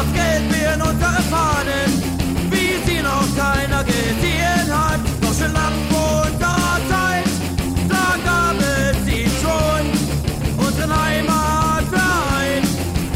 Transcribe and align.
das 0.00 0.12
Leben. 0.12 0.50
Schwarz-Gelb 0.50 0.52
werden 0.52 0.82
unsere 0.82 1.22
Fahnen, 1.22 2.02
wie 2.50 2.90
sie 2.90 3.02
noch 3.02 3.26
keiner 3.36 3.84
gesehen 3.84 4.68
hat. 4.70 5.00
Doch 5.20 5.34
schon 5.34 5.54
vor 5.90 6.22
unserer 6.26 6.80
Zeit, 6.88 7.24
da 7.88 8.16
gab 8.24 8.56
es 8.60 9.04
sie 9.04 9.26
schon. 9.40 10.66
Unseren 10.66 11.04
Heimatverein 11.04 12.62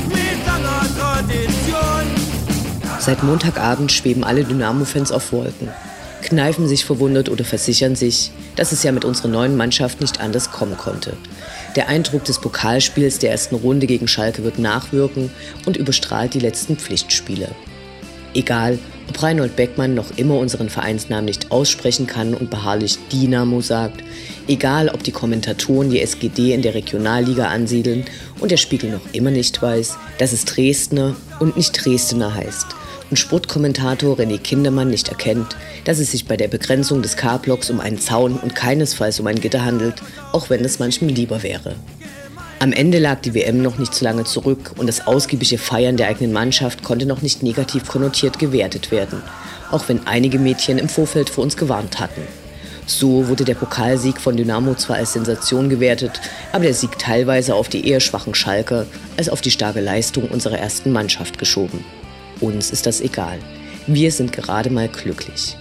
mit 0.09 0.47
langer 0.47 0.87
Tradition. 0.99 2.05
Seit 2.99 3.23
Montagabend 3.23 3.93
schweben 3.93 4.25
alle 4.25 4.45
Dynamo-Fans 4.45 5.13
auf 5.13 5.33
Wolken 5.33 5.69
kneifen 6.25 6.67
sich 6.67 6.85
verwundert 6.85 7.29
oder 7.29 7.45
versichern 7.45 7.95
sich, 7.95 8.33
dass 8.57 8.73
es 8.73 8.83
ja 8.83 8.91
mit 8.91 9.05
unserer 9.05 9.29
neuen 9.29 9.57
Mannschaft 9.57 10.01
nicht 10.01 10.21
anders 10.21 10.51
kommen 10.51 10.77
konnte. 10.77 11.17
Der 11.77 11.89
Eindruck 11.89 12.25
des 12.25 12.41
Pokalspiels 12.41 13.19
der 13.19 13.31
ersten 13.31 13.55
Runde 13.55 13.87
gegen 13.87 14.09
Schalke 14.09 14.43
wird 14.43 14.59
nachwirken 14.59 15.31
und 15.67 15.77
überstrahlt 15.77 16.35
die 16.35 16.41
letzten 16.41 16.77
Pflichtspiele. 16.77 17.49
Egal, 18.33 18.79
ob 19.09 19.23
Reinhold 19.23 19.55
Beckmann 19.55 19.95
noch 19.95 20.17
immer 20.17 20.39
unseren 20.39 20.71
Vereinsnamen 20.71 21.27
nicht 21.27 21.53
aussprechen 21.53 22.07
kann 22.07 22.35
und 22.35 22.51
beharrlich 22.51 22.99
Dynamo 23.13 23.61
sagt, 23.61 24.03
egal 24.49 24.89
ob 24.89 25.05
die 25.05 25.13
Kommentatoren 25.13 25.91
die 25.91 26.01
SGD 26.01 26.53
in 26.53 26.63
der 26.63 26.75
Regionalliga 26.75 27.49
ansiedeln 27.49 28.05
und 28.41 28.51
der 28.51 28.57
Spiegel 28.57 28.91
noch 28.91 29.13
immer 29.13 29.31
nicht 29.31 29.61
weiß, 29.61 29.97
dass 30.19 30.33
es 30.33 30.47
Dresdner 30.47 31.15
und 31.39 31.57
nicht 31.57 31.85
Dresdner 31.85 32.35
heißt 32.35 32.67
und 33.11 33.19
Sportkommentator 33.19 34.19
René 34.19 34.39
Kindermann 34.39 34.89
nicht 34.89 35.09
erkennt, 35.09 35.57
dass 35.85 35.99
es 35.99 36.11
sich 36.11 36.27
bei 36.27 36.37
der 36.37 36.49
Begrenzung 36.49 37.03
des 37.03 37.17
K-Blocks 37.17 37.71
um 37.71 37.81
einen 37.81 37.99
Zaun 37.99 38.37
und 38.37 38.55
keinesfalls 38.55 39.21
um 39.21 39.27
ein 39.27 39.41
Gitter 39.41 39.65
handelt, 39.65 40.03
auch 40.33 40.51
wenn 40.51 40.65
es 40.65 40.79
manchem 40.79 41.09
lieber 41.09 41.43
wäre. 41.43 41.77
Am 42.61 42.73
Ende 42.73 42.99
lag 42.99 43.21
die 43.21 43.35
WM 43.35 43.61
noch 43.61 43.79
nicht 43.79 43.95
so 43.95 44.05
lange 44.05 44.25
zurück 44.25 44.73
und 44.79 44.87
das 44.87 45.07
ausgiebige 45.07 45.59
Feiern 45.59 45.97
der 45.97 46.09
eigenen 46.09 46.33
Mannschaft 46.33 46.83
konnte 46.83 47.05
noch 47.05 47.21
nicht 47.21 47.43
negativ 47.43 47.87
konnotiert 47.87 48.39
gewertet 48.39 48.91
werden, 48.91 49.23
auch 49.71 49.89
wenn 49.89 50.07
einige 50.07 50.39
Mädchen 50.39 50.79
im 50.79 50.89
Vorfeld 50.89 51.29
vor 51.29 51.45
uns 51.45 51.57
gewarnt 51.57 52.01
hatten. 52.01 52.23
So 52.87 53.29
wurde 53.29 53.45
der 53.45 53.55
Pokalsieg 53.55 54.21
von 54.21 54.37
Dynamo 54.37 54.75
zwar 54.75 54.97
als 54.97 55.15
Sensation 55.15 55.69
gewertet, 55.69 56.21
aber 56.53 56.65
der 56.65 56.75
Sieg 56.75 56.99
teilweise 56.99 57.55
auf 57.55 57.69
die 57.69 57.89
eher 57.89 58.01
schwachen 58.01 58.35
Schalke 58.35 58.87
als 59.17 59.29
auf 59.29 59.41
die 59.41 59.51
starke 59.51 59.81
Leistung 59.81 60.29
unserer 60.29 60.59
ersten 60.59 60.93
Mannschaft 60.93 61.39
geschoben. 61.39 61.85
Uns 62.41 62.71
ist 62.71 62.87
das 62.87 63.01
egal. 63.01 63.39
Wir 63.87 64.11
sind 64.11 64.33
gerade 64.33 64.71
mal 64.71 64.89
glücklich. 64.89 65.57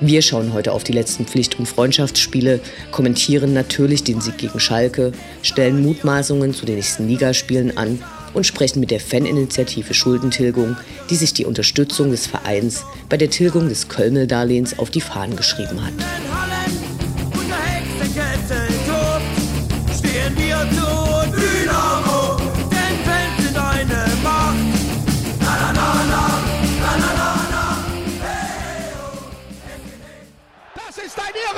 Wir 0.00 0.20
schauen 0.20 0.52
heute 0.52 0.72
auf 0.72 0.84
die 0.84 0.92
letzten 0.92 1.24
Pflicht- 1.24 1.58
und 1.58 1.66
Freundschaftsspiele, 1.66 2.60
kommentieren 2.90 3.54
natürlich 3.54 4.04
den 4.04 4.20
Sieg 4.20 4.36
gegen 4.36 4.60
Schalke, 4.60 5.12
stellen 5.42 5.82
Mutmaßungen 5.82 6.52
zu 6.52 6.66
den 6.66 6.76
nächsten 6.76 7.08
Ligaspielen 7.08 7.78
an 7.78 7.98
und 8.34 8.44
sprechen 8.44 8.80
mit 8.80 8.90
der 8.90 9.00
Faninitiative 9.00 9.94
Schuldentilgung, 9.94 10.76
die 11.08 11.16
sich 11.16 11.32
die 11.32 11.46
Unterstützung 11.46 12.10
des 12.10 12.26
Vereins 12.26 12.84
bei 13.08 13.16
der 13.16 13.30
Tilgung 13.30 13.70
des 13.70 13.88
Kölmel-Darlehens 13.88 14.78
auf 14.78 14.90
die 14.90 15.00
Fahnen 15.00 15.34
geschrieben 15.34 15.82
hat. 15.82 15.94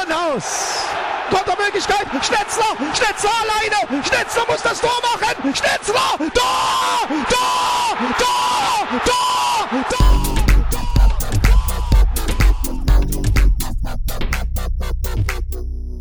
Irrenhaus. 0.08 0.84
Kontermöglichkeit. 1.30 2.06
Schnetzler, 2.24 2.76
Schnetzler 2.94 3.30
alleine. 3.42 4.02
Schnetzler 4.04 4.44
muss 4.48 4.62
das 4.62 4.80
Tor 4.80 4.90
machen. 5.02 5.54
Schnetzler, 5.54 6.16
Tor, 6.18 7.08
Tor, 7.28 7.98
Tor, 8.18 8.88
Tor, 9.04 9.84
Tor. 9.90 10.08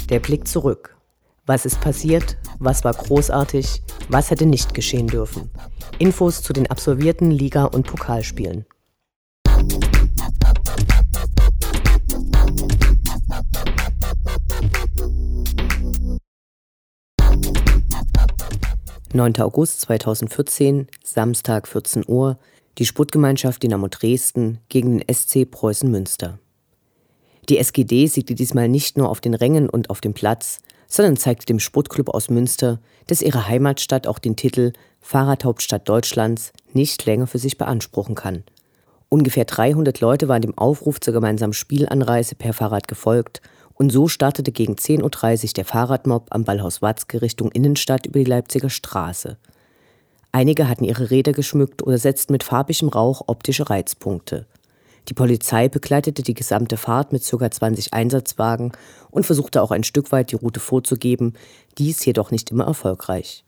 Der 0.09 0.19
Blick 0.19 0.47
zurück. 0.47 0.95
Was 1.45 1.66
ist 1.66 1.81
passiert? 1.81 2.38
Was 2.59 2.84
war 2.85 2.94
großartig? 2.94 3.81
Was 4.09 4.31
hätte 4.31 4.45
nicht 4.45 4.74
geschehen 4.74 5.07
dürfen? 5.07 5.50
Infos 6.00 6.41
zu 6.41 6.53
den 6.53 6.69
absolvierten 6.72 7.31
Liga- 7.31 7.66
und 7.66 7.88
Pokalspielen. 7.88 8.66
9. 19.13 19.40
August 19.40 19.81
2014, 19.81 20.88
Samstag 21.01 21.69
14 21.69 22.03
Uhr, 22.07 22.38
die 22.78 22.85
Sportgemeinschaft 22.85 23.63
Dynamo 23.63 23.88
Dresden 23.88 24.59
gegen 24.68 25.00
den 25.00 25.13
SC 25.13 25.50
Preußen 25.50 25.90
Münster. 25.90 26.40
Die 27.47 27.57
SGD 27.57 28.07
siegte 28.07 28.35
diesmal 28.35 28.68
nicht 28.68 28.97
nur 28.97 29.09
auf 29.09 29.22
den 29.22 29.34
Rängen 29.34 29.69
und 29.69 29.90
auf 29.90 30.01
dem 30.01 30.13
Platz, 30.13 30.59
sondern 30.90 31.16
zeigte 31.16 31.45
dem 31.45 31.59
Sportclub 31.59 32.09
aus 32.09 32.29
Münster, 32.29 32.81
dass 33.07 33.22
ihre 33.22 33.47
Heimatstadt 33.47 34.07
auch 34.07 34.19
den 34.19 34.35
Titel 34.35 34.73
Fahrradhauptstadt 35.00 35.88
Deutschlands 35.88 36.51
nicht 36.74 37.06
länger 37.06 37.28
für 37.28 37.39
sich 37.39 37.57
beanspruchen 37.57 38.13
kann. 38.13 38.44
Ungefähr 39.07 39.45
300 39.45 40.01
Leute 40.01 40.28
waren 40.28 40.41
dem 40.41 40.57
Aufruf 40.57 41.00
zur 41.00 41.13
gemeinsamen 41.13 41.53
Spielanreise 41.53 42.35
per 42.35 42.51
Fahrrad 42.51 42.89
gefolgt 42.89 43.41
und 43.78 43.92
so 43.92 44.08
startete 44.08 44.52
gegen 44.52 44.74
10.30 44.74 45.44
Uhr 45.44 45.54
der 45.56 45.66
Fahrradmob 45.66 46.28
am 46.32 46.44
Ballhaus 46.44 46.82
Watzke 46.82 47.22
Richtung 47.22 47.52
Innenstadt 47.52 48.06
über 48.06 48.20
die 48.20 48.26
Leipziger 48.26 48.70
Straße. 48.70 49.38
Einige 50.32 50.68
hatten 50.68 50.84
ihre 50.84 51.10
Räder 51.10 51.32
geschmückt 51.32 51.84
oder 51.84 51.98
setzten 51.98 52.34
mit 52.34 52.44
farbigem 52.44 52.90
Rauch 52.90 53.24
optische 53.28 53.70
Reizpunkte. 53.70 54.46
Die 55.10 55.14
Polizei 55.14 55.70
begleitete 55.70 56.22
die 56.22 56.34
gesamte 56.34 56.76
Fahrt 56.76 57.14
mit 57.14 57.26
ca. 57.26 57.50
20 57.50 57.94
Einsatzwagen 57.94 58.74
und 59.10 59.26
versuchte 59.26 59.62
auch 59.62 59.72
ein 59.72 59.84
Stück 59.84 60.12
weit 60.12 60.32
die 60.32 60.36
Route 60.36 60.60
vorzugeben, 60.60 61.34
dies 61.78 62.04
jedoch 62.04 62.32
nicht 62.32 62.52
immer 62.52 62.66
erfolgreich. 62.66 63.46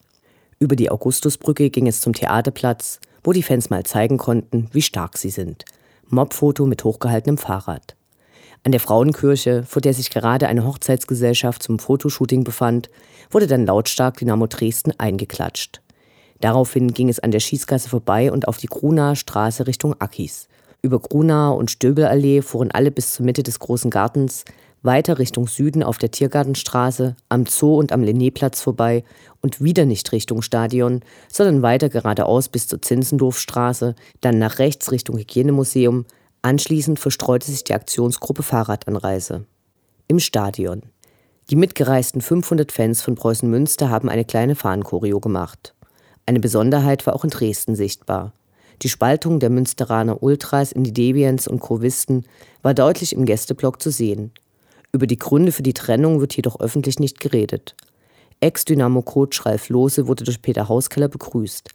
Über 0.59 0.75
die 0.75 0.89
Augustusbrücke 0.89 1.69
ging 1.69 1.87
es 1.87 2.01
zum 2.01 2.13
Theaterplatz, 2.13 2.99
wo 3.23 3.33
die 3.33 3.43
Fans 3.43 3.69
mal 3.69 3.83
zeigen 3.83 4.17
konnten, 4.17 4.69
wie 4.71 4.81
stark 4.81 5.17
sie 5.17 5.29
sind. 5.29 5.65
Mobfoto 6.07 6.65
mit 6.65 6.83
hochgehaltenem 6.83 7.37
Fahrrad. 7.37 7.95
An 8.63 8.71
der 8.71 8.81
Frauenkirche, 8.81 9.63
vor 9.63 9.81
der 9.81 9.93
sich 9.93 10.09
gerade 10.09 10.47
eine 10.47 10.65
Hochzeitsgesellschaft 10.65 11.63
zum 11.63 11.79
Fotoshooting 11.79 12.43
befand, 12.43 12.89
wurde 13.31 13.47
dann 13.47 13.65
lautstark 13.65 14.17
Dynamo 14.17 14.47
Dresden 14.47 14.93
eingeklatscht. 14.97 15.81
Daraufhin 16.41 16.93
ging 16.93 17.09
es 17.09 17.19
an 17.19 17.31
der 17.31 17.39
Schießgasse 17.39 17.89
vorbei 17.89 18.31
und 18.31 18.47
auf 18.47 18.57
die 18.57 18.67
Grunaer 18.67 19.15
Straße 19.15 19.67
Richtung 19.67 19.95
Akis. 19.99 20.47
Über 20.81 20.99
Grunaer 20.99 21.55
und 21.55 21.71
Stöbelallee 21.71 22.41
fuhren 22.41 22.71
alle 22.71 22.91
bis 22.91 23.13
zur 23.13 23.25
Mitte 23.25 23.43
des 23.43 23.59
großen 23.59 23.91
Gartens, 23.91 24.45
weiter 24.81 25.19
Richtung 25.19 25.47
Süden 25.47 25.83
auf 25.83 25.97
der 25.97 26.11
Tiergartenstraße, 26.11 27.17
am 27.27 27.45
Zoo 27.45 27.77
und 27.77 27.91
am 27.91 28.01
Lennéplatz 28.01 28.61
vorbei 28.61 29.03
und 29.41 29.61
wieder 29.61 29.85
nicht 29.85 30.09
Richtung 30.13 30.41
Stadion, 30.41 31.01
sondern 31.31 31.61
weiter 31.61 31.89
geradeaus 31.89 32.47
bis 32.47 32.67
zur 32.67 32.81
Zinzendorfstraße, 32.81 33.95
dann 34.21 34.39
nach 34.39 34.59
rechts 34.59 34.91
Richtung 34.93 35.17
Hygienemuseum, 35.17 36.05
Anschließend 36.41 36.99
verstreute 36.99 37.51
sich 37.51 37.65
die 37.65 37.73
Aktionsgruppe 37.73 38.43
Fahrradanreise. 38.43 39.45
Im 40.07 40.19
Stadion. 40.19 40.83
Die 41.49 41.57
mitgereisten 41.57 42.21
500 42.21 42.71
Fans 42.71 43.01
von 43.01 43.15
Preußen 43.15 43.49
Münster 43.49 43.89
haben 43.89 44.07
eine 44.07 44.23
kleine 44.23 44.55
Fahnenchoreo 44.55 45.19
gemacht. 45.19 45.75
Eine 46.25 46.39
Besonderheit 46.39 47.05
war 47.05 47.13
auch 47.13 47.25
in 47.25 47.29
Dresden 47.29 47.75
sichtbar. 47.75 48.31
Die 48.83 48.89
Spaltung 48.89 49.41
der 49.41 49.49
Münsteraner 49.49 50.23
Ultras 50.23 50.71
in 50.71 50.85
die 50.85 50.93
Deviants 50.93 51.45
und 51.45 51.59
Crovisten 51.59 52.25
war 52.61 52.73
deutlich 52.73 53.11
im 53.11 53.25
Gästeblock 53.25 53.81
zu 53.81 53.89
sehen. 53.89 54.31
Über 54.93 55.07
die 55.07 55.19
Gründe 55.19 55.51
für 55.51 55.63
die 55.63 55.73
Trennung 55.73 56.21
wird 56.21 56.37
jedoch 56.37 56.61
öffentlich 56.61 56.99
nicht 56.99 57.19
geredet. 57.19 57.75
Ex-Dynamo-Coach 58.39 59.45
Ralf 59.45 59.67
Lohse 59.67 60.07
wurde 60.07 60.23
durch 60.23 60.41
Peter 60.41 60.69
Hauskeller 60.69 61.09
begrüßt. 61.09 61.69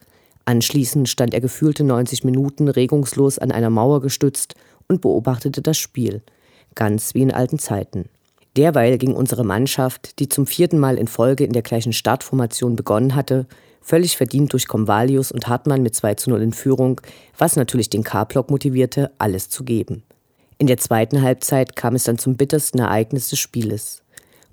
Anschließend 0.44 1.08
stand 1.08 1.32
er 1.32 1.40
gefühlte 1.40 1.84
90 1.84 2.24
Minuten 2.24 2.68
regungslos 2.68 3.38
an 3.38 3.50
einer 3.50 3.70
Mauer 3.70 4.00
gestützt 4.00 4.54
und 4.88 5.00
beobachtete 5.00 5.62
das 5.62 5.78
Spiel, 5.78 6.22
ganz 6.74 7.14
wie 7.14 7.22
in 7.22 7.32
alten 7.32 7.58
Zeiten. 7.58 8.06
Derweil 8.56 8.98
ging 8.98 9.14
unsere 9.14 9.44
Mannschaft, 9.44 10.18
die 10.18 10.28
zum 10.28 10.46
vierten 10.46 10.78
Mal 10.78 10.96
in 10.96 11.08
Folge 11.08 11.44
in 11.44 11.52
der 11.52 11.62
gleichen 11.62 11.92
Startformation 11.92 12.76
begonnen 12.76 13.14
hatte, 13.14 13.46
völlig 13.80 14.16
verdient 14.16 14.52
durch 14.52 14.68
Convalius 14.68 15.32
und 15.32 15.48
Hartmann 15.48 15.82
mit 15.82 15.94
2 15.94 16.14
zu 16.14 16.30
0 16.30 16.42
in 16.42 16.52
Führung, 16.52 17.00
was 17.36 17.56
natürlich 17.56 17.90
den 17.90 18.04
K-Block 18.04 18.50
motivierte, 18.50 19.10
alles 19.18 19.48
zu 19.48 19.64
geben. 19.64 20.04
In 20.58 20.68
der 20.68 20.78
zweiten 20.78 21.20
Halbzeit 21.22 21.74
kam 21.74 21.96
es 21.96 22.04
dann 22.04 22.18
zum 22.18 22.36
bittersten 22.36 22.78
Ereignis 22.78 23.28
des 23.28 23.40
Spieles. 23.40 24.02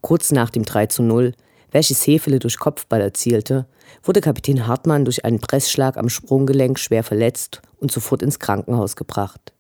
Kurz 0.02 0.32
nach 0.32 0.50
dem 0.50 0.64
3 0.64 0.88
zu 0.88 1.04
0, 1.04 1.34
welches 1.72 2.06
Hefele 2.06 2.40
durch 2.40 2.60
Kopfball 2.60 3.02
erzielte, 3.02 3.66
wurde 4.04 4.22
Kapitän 4.22 4.68
Hartmann 4.68 5.06
durch 5.06 5.26
einen 5.26 5.40
Pressschlag 5.40 5.98
am 5.98 6.10
Sprunggelenk 6.10 6.80
schwer 6.80 7.04
verletzt 7.04 7.62
und 7.80 7.92
sofort 7.92 8.22
ins 8.22 8.40
Krankenhaus 8.40 8.96
gebracht. 8.96 9.54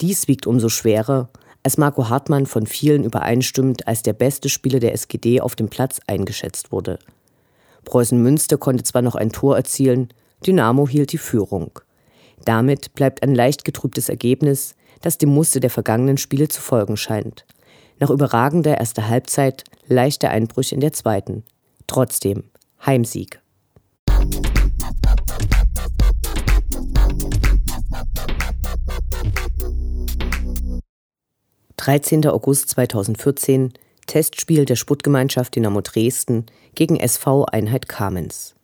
Dies 0.00 0.28
wiegt 0.28 0.46
umso 0.46 0.68
schwerer, 0.68 1.28
als 1.62 1.78
Marco 1.78 2.08
Hartmann 2.08 2.46
von 2.46 2.66
vielen 2.66 3.04
übereinstimmend 3.04 3.86
als 3.86 4.02
der 4.02 4.12
beste 4.12 4.48
Spieler 4.48 4.80
der 4.80 4.92
SGD 4.92 5.40
auf 5.40 5.54
dem 5.54 5.68
Platz 5.68 6.00
eingeschätzt 6.06 6.72
wurde. 6.72 6.98
Preußen 7.84 8.22
Münster 8.22 8.58
konnte 8.58 8.84
zwar 8.84 9.02
noch 9.02 9.14
ein 9.14 9.32
Tor 9.32 9.56
erzielen, 9.56 10.08
Dynamo 10.46 10.88
hielt 10.88 11.12
die 11.12 11.18
Führung. 11.18 11.78
Damit 12.44 12.94
bleibt 12.94 13.22
ein 13.22 13.34
leicht 13.34 13.64
getrübtes 13.64 14.08
Ergebnis, 14.08 14.74
das 15.00 15.18
dem 15.18 15.30
Muster 15.30 15.60
der 15.60 15.70
vergangenen 15.70 16.18
Spiele 16.18 16.48
zu 16.48 16.60
folgen 16.60 16.96
scheint. 16.96 17.46
Nach 18.00 18.10
überragender 18.10 18.78
erster 18.78 19.08
Halbzeit 19.08 19.64
leichte 19.86 20.28
Einbrüche 20.28 20.74
in 20.74 20.80
der 20.80 20.92
zweiten. 20.92 21.44
Trotzdem 21.86 22.44
Heimsieg. 22.84 23.40
Dreizehnter 31.76 32.32
August 32.32 32.70
2014 32.70 33.72
Testspiel 34.06 34.64
der 34.64 34.76
Sputtgemeinschaft 34.76 35.54
Dynamo 35.54 35.80
Dresden 35.80 36.46
gegen 36.74 36.96
SV 36.96 37.46
Einheit 37.46 37.88
Kamenz. 37.88 38.54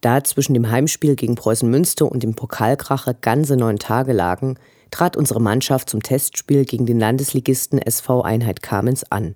Da 0.00 0.24
zwischen 0.24 0.54
dem 0.54 0.70
Heimspiel 0.70 1.16
gegen 1.16 1.34
Preußen 1.34 1.68
Münster 1.68 2.10
und 2.10 2.22
dem 2.22 2.34
Pokalkracher 2.34 3.14
ganze 3.14 3.56
neun 3.56 3.78
Tage 3.78 4.12
lagen, 4.12 4.56
trat 4.90 5.16
unsere 5.16 5.40
Mannschaft 5.40 5.90
zum 5.90 6.02
Testspiel 6.02 6.64
gegen 6.64 6.86
den 6.86 6.98
Landesligisten 6.98 7.78
SV 7.78 8.22
Einheit 8.22 8.62
Kamenz 8.62 9.04
an. 9.10 9.34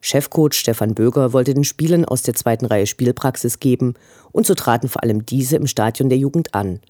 Chefcoach 0.00 0.52
Stefan 0.52 0.94
Böger 0.94 1.32
wollte 1.32 1.54
den 1.54 1.64
Spielern 1.64 2.04
aus 2.04 2.22
der 2.22 2.34
zweiten 2.34 2.66
Reihe 2.66 2.86
Spielpraxis 2.86 3.58
geben 3.58 3.94
und 4.32 4.46
so 4.46 4.54
traten 4.54 4.88
vor 4.88 5.02
allem 5.02 5.24
diese 5.24 5.56
im 5.56 5.66
Stadion 5.66 6.10
der 6.10 6.18
Jugend 6.18 6.54
an. 6.54 6.80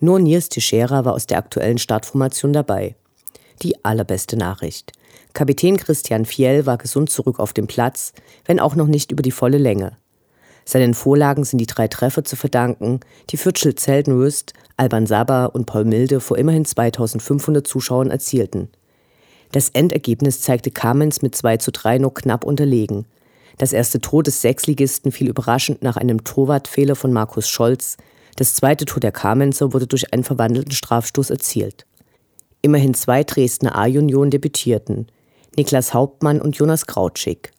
Nur 0.00 0.18
Nils 0.18 0.50
Teixeira 0.50 1.04
war 1.04 1.14
aus 1.14 1.26
der 1.26 1.38
aktuellen 1.38 1.78
Startformation 1.78 2.52
dabei. 2.52 2.94
Die 3.62 3.84
allerbeste 3.84 4.36
Nachricht. 4.36 4.92
Kapitän 5.32 5.76
Christian 5.76 6.26
Fiel 6.26 6.66
war 6.66 6.78
gesund 6.78 7.10
zurück 7.10 7.38
auf 7.38 7.52
dem 7.52 7.66
Platz, 7.66 8.12
wenn 8.44 8.60
auch 8.60 8.74
noch 8.74 8.86
nicht 8.86 9.12
über 9.12 9.22
die 9.22 9.32
volle 9.32 9.58
Länge. 9.58 9.96
Seinen 10.68 10.92
Vorlagen 10.92 11.44
sind 11.44 11.62
die 11.62 11.66
drei 11.66 11.88
Treffer 11.88 12.24
zu 12.24 12.36
verdanken, 12.36 13.00
die 13.30 13.38
Fürtschel 13.38 13.74
Zeltenröst, 13.74 14.52
Alban 14.76 15.06
Saba 15.06 15.46
und 15.46 15.64
Paul 15.64 15.86
Milde 15.86 16.20
vor 16.20 16.36
immerhin 16.36 16.66
2500 16.66 17.66
Zuschauern 17.66 18.10
erzielten. 18.10 18.68
Das 19.50 19.70
Endergebnis 19.70 20.42
zeigte 20.42 20.70
Kamenz 20.70 21.22
mit 21.22 21.34
2 21.34 21.56
zu 21.56 21.72
3 21.72 21.96
nur 21.96 22.12
knapp 22.12 22.44
unterlegen. 22.44 23.06
Das 23.56 23.72
erste 23.72 23.98
Tor 24.02 24.22
des 24.22 24.42
Sechsligisten 24.42 25.10
fiel 25.10 25.30
überraschend 25.30 25.82
nach 25.82 25.96
einem 25.96 26.22
Torwartfehler 26.22 26.96
von 26.96 27.14
Markus 27.14 27.48
Scholz. 27.48 27.96
Das 28.36 28.54
zweite 28.54 28.84
Tor 28.84 29.00
der 29.00 29.10
Kamenzer 29.10 29.72
wurde 29.72 29.86
durch 29.86 30.12
einen 30.12 30.22
verwandelten 30.22 30.72
Strafstoß 30.72 31.30
erzielt. 31.30 31.86
Immerhin 32.60 32.92
zwei 32.92 33.24
Dresdner 33.24 33.74
A-Junioren 33.74 34.30
debütierten. 34.30 35.06
Niklas 35.56 35.94
Hauptmann 35.94 36.42
und 36.42 36.58
Jonas 36.58 36.84
Krautschik. 36.84 37.52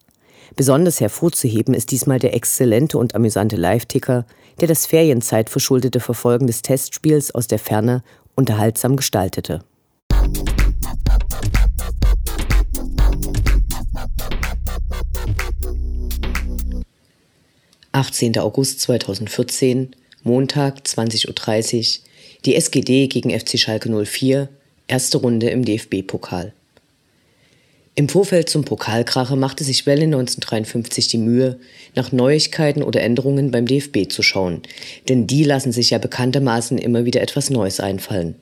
Besonders 0.56 1.00
hervorzuheben 1.00 1.74
ist 1.74 1.92
diesmal 1.92 2.19
der 2.19 2.34
exzellente 2.34 2.98
und 2.98 3.16
amüsante 3.16 3.56
Live-Ticker, 3.56 4.25
der 4.60 4.68
das 4.68 4.86
Ferienzeit 4.86 5.50
verschuldete 5.50 6.00
Verfolgen 6.00 6.48
des 6.48 6.62
Testspiels 6.62 7.34
aus 7.34 7.48
der 7.48 7.60
Ferne 7.60 8.04
unterhaltsam 8.36 8.96
gestaltete. 8.96 9.63
Achtzehnter 17.92 18.44
August 18.44 18.81
2014, 18.81 19.95
Montag 20.24 20.80
20.30 20.86 22.00
Uhr, 22.00 22.06
die 22.45 22.56
SGD 22.56 23.07
gegen 23.07 23.38
FC 23.38 23.57
Schalke 23.57 23.90
04, 23.90 24.48
erste 24.88 25.18
Runde 25.18 25.50
im 25.50 25.66
DFB-Pokal. 25.66 26.54
Im 28.00 28.07
Vorfeld 28.07 28.48
zum 28.48 28.63
Pokalkracher 28.63 29.36
machte 29.36 29.66
sich 29.66 29.86
Welle 29.86 30.04
1953 30.04 31.10
die 31.10 31.18
Mühe, 31.18 31.60
nach 31.96 32.13
Neuigkeiten 32.13 32.81
oder 32.81 33.01
Änderungen 33.01 33.51
beim 33.51 33.66
DFB 33.66 34.07
zu 34.07 34.24
schauen, 34.24 34.62
denn 35.10 35.28
die 35.28 35.44
lassen 35.44 35.74
sich 35.74 35.90
ja 35.90 35.98
bekanntermaßen 35.98 36.78
immer 36.78 37.04
wieder 37.04 37.19
etwas 37.19 37.50
Neues 37.50 37.81
einfallen. 37.81 38.36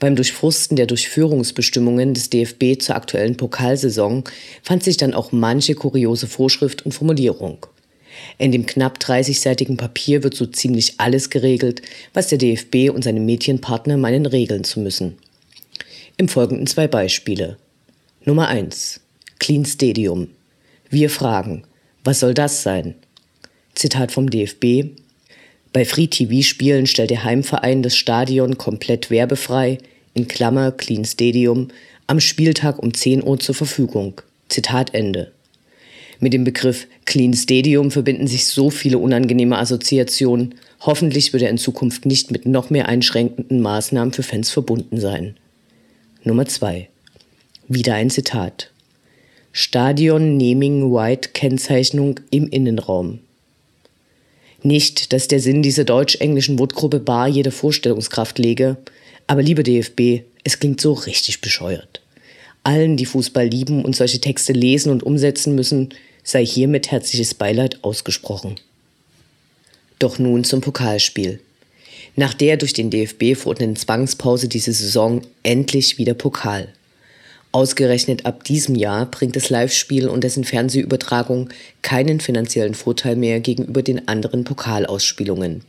Beim 0.00 0.16
Durchfrusten 0.16 0.76
der 0.76 0.86
Durchführungsbestimmungen 0.86 2.14
des 2.14 2.30
DFB 2.30 2.80
zur 2.80 2.96
aktuellen 2.96 3.36
Pokalsaison 3.36 4.24
fand 4.64 4.82
sich 4.82 4.96
dann 4.96 5.14
auch 5.14 5.30
manche 5.30 5.76
kuriose 5.76 6.26
Vorschrift 6.26 6.84
und 6.84 6.90
Formulierung. 6.90 7.66
In 8.38 8.50
dem 8.50 8.66
knapp 8.66 8.98
30-seitigen 8.98 9.76
Papier 9.76 10.24
wird 10.24 10.34
so 10.34 10.46
ziemlich 10.46 10.94
alles 10.98 11.30
geregelt, 11.30 11.80
was 12.12 12.26
der 12.26 12.38
DFB 12.38 12.90
und 12.92 13.04
seine 13.04 13.20
Medienpartner 13.20 13.96
meinen 13.98 14.26
regeln 14.26 14.64
zu 14.64 14.80
müssen. 14.80 15.16
Im 16.16 16.26
Folgenden 16.26 16.66
zwei 16.66 16.88
Beispiele. 16.88 17.56
Nummer 18.26 18.48
1. 18.48 19.00
Clean 19.38 19.66
Stadium. 19.66 20.28
Wir 20.88 21.10
fragen, 21.10 21.64
was 22.04 22.20
soll 22.20 22.32
das 22.32 22.62
sein? 22.62 22.94
Zitat 23.74 24.12
vom 24.12 24.30
DFB. 24.30 24.96
Bei 25.74 25.84
Free-TV-Spielen 25.84 26.86
stellt 26.86 27.10
der 27.10 27.24
Heimverein 27.24 27.82
das 27.82 27.98
Stadion 27.98 28.56
komplett 28.56 29.10
werbefrei, 29.10 29.76
in 30.14 30.26
Klammer 30.26 30.72
Clean 30.72 31.04
Stadium, 31.04 31.68
am 32.06 32.18
Spieltag 32.18 32.78
um 32.78 32.94
10 32.94 33.22
Uhr 33.22 33.38
zur 33.40 33.54
Verfügung. 33.54 34.22
Zitat 34.48 34.94
Ende. 34.94 35.30
Mit 36.18 36.32
dem 36.32 36.44
Begriff 36.44 36.86
Clean 37.04 37.34
Stadium 37.34 37.90
verbinden 37.90 38.26
sich 38.26 38.46
so 38.46 38.70
viele 38.70 38.96
unangenehme 38.96 39.58
Assoziationen. 39.58 40.54
Hoffentlich 40.80 41.34
wird 41.34 41.42
er 41.42 41.50
in 41.50 41.58
Zukunft 41.58 42.06
nicht 42.06 42.30
mit 42.30 42.46
noch 42.46 42.70
mehr 42.70 42.88
einschränkenden 42.88 43.60
Maßnahmen 43.60 44.14
für 44.14 44.22
Fans 44.22 44.48
verbunden 44.48 44.98
sein. 44.98 45.36
Nummer 46.22 46.46
2. 46.46 46.88
Wieder 47.66 47.94
ein 47.94 48.10
Zitat. 48.10 48.70
Stadion 49.50 50.36
Naming 50.36 50.92
White 50.92 51.30
Kennzeichnung 51.32 52.20
im 52.30 52.46
Innenraum. 52.50 53.20
Nicht, 54.62 55.14
dass 55.14 55.28
der 55.28 55.40
Sinn 55.40 55.62
dieser 55.62 55.84
deutsch-englischen 55.84 56.58
Wortgruppe 56.58 57.00
bar 57.00 57.26
jede 57.26 57.50
Vorstellungskraft 57.50 58.38
lege, 58.38 58.76
aber 59.26 59.42
liebe 59.42 59.62
DFB, 59.62 60.24
es 60.42 60.58
klingt 60.58 60.78
so 60.78 60.92
richtig 60.92 61.40
bescheuert. 61.40 62.02
Allen, 62.64 62.98
die 62.98 63.06
Fußball 63.06 63.46
lieben 63.46 63.82
und 63.82 63.96
solche 63.96 64.20
Texte 64.20 64.52
lesen 64.52 64.92
und 64.92 65.02
umsetzen 65.02 65.54
müssen, 65.54 65.88
sei 66.22 66.44
hiermit 66.44 66.90
herzliches 66.90 67.32
Beileid 67.32 67.82
ausgesprochen. 67.82 68.56
Doch 69.98 70.18
nun 70.18 70.44
zum 70.44 70.60
Pokalspiel. 70.60 71.40
Nach 72.14 72.34
der 72.34 72.58
durch 72.58 72.74
den 72.74 72.90
DFB 72.90 73.36
verordneten 73.36 73.76
Zwangspause 73.76 74.48
diese 74.48 74.74
Saison 74.74 75.22
endlich 75.42 75.96
wieder 75.96 76.12
Pokal. 76.12 76.68
Ausgerechnet 77.54 78.26
ab 78.26 78.42
diesem 78.42 78.74
Jahr 78.74 79.06
bringt 79.06 79.36
das 79.36 79.48
Live-Spiel 79.48 80.08
und 80.08 80.24
dessen 80.24 80.42
Fernsehübertragung 80.42 81.50
keinen 81.82 82.18
finanziellen 82.18 82.74
Vorteil 82.74 83.14
mehr 83.14 83.38
gegenüber 83.38 83.84
den 83.84 84.08
anderen 84.08 84.42
Pokalausspielungen. 84.42 85.62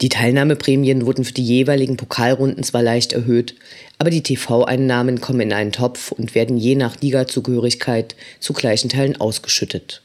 Die 0.00 0.10
Teilnahmeprämien 0.10 1.06
wurden 1.06 1.24
für 1.24 1.32
die 1.32 1.42
jeweiligen 1.42 1.96
Pokalrunden 1.96 2.62
zwar 2.62 2.84
leicht 2.84 3.14
erhöht, 3.14 3.56
aber 3.98 4.10
die 4.10 4.22
TV-Einnahmen 4.22 5.20
kommen 5.20 5.40
in 5.40 5.52
einen 5.52 5.72
Topf 5.72 6.12
und 6.12 6.36
werden 6.36 6.56
je 6.56 6.76
nach 6.76 7.00
Ligazugehörigkeit 7.00 8.14
zu 8.38 8.52
gleichen 8.52 8.88
Teilen 8.88 9.20
ausgeschüttet. 9.20 10.02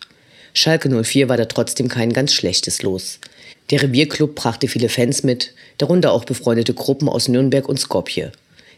Schalke 0.55 0.89
04 0.89 1.29
war 1.29 1.37
da 1.37 1.45
trotzdem 1.45 1.89
kein 1.89 2.11
ganz 2.11 2.33
schlechtes 2.33 2.81
Los. 2.81 3.19
Der 3.69 3.83
Revierclub 3.83 4.33
brachte 4.33 4.67
viele 4.67 4.89
Fans 4.89 5.21
mit, 5.21 5.53
darunter 5.77 6.11
auch 6.11 6.25
befreundete 6.25 6.73
Gruppen 6.73 7.07
aus 7.07 7.27
Nürnberg 7.27 7.69
und 7.69 7.79
Skopje. 7.79 8.31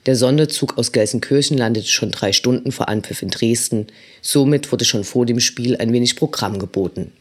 Der 0.06 0.16
Sonderzug 0.16 0.78
aus 0.78 0.92
Gelsenkirchen 0.92 1.58
landete 1.58 1.88
schon 1.88 2.12
drei 2.12 2.32
Stunden 2.32 2.72
vor 2.72 2.90
Anpfiff 2.90 3.24
in 3.24 3.30
Dresden. 3.30 3.88
Somit 4.22 4.72
wurde 4.72 4.86
schon 4.86 5.04
vor 5.04 5.26
dem 5.26 5.40
Spiel 5.40 5.78
ein 5.78 5.94
wenig 5.94 6.16
Programm 6.16 6.60
geboten. 6.60 7.12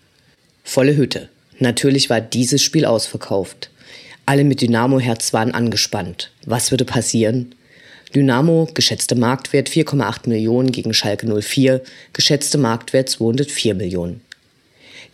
Volle 0.64 0.94
Hütte. 0.96 1.30
Natürlich 1.58 2.10
war 2.10 2.20
dieses 2.20 2.62
Spiel 2.62 2.84
ausverkauft. 2.84 3.70
Alle 4.26 4.44
mit 4.44 4.60
Dynamo-Herz 4.60 5.32
waren 5.32 5.52
angespannt. 5.52 6.30
Was 6.44 6.70
würde 6.70 6.84
passieren? 6.84 7.54
Dynamo, 8.14 8.68
geschätzte 8.74 9.16
Marktwert 9.16 9.68
4,8 9.68 10.28
Millionen 10.28 10.70
gegen 10.70 10.94
Schalke 10.94 11.26
04, 11.26 11.82
geschätzte 12.12 12.58
Marktwert 12.58 13.08
204 13.08 13.74
Millionen. 13.74 14.20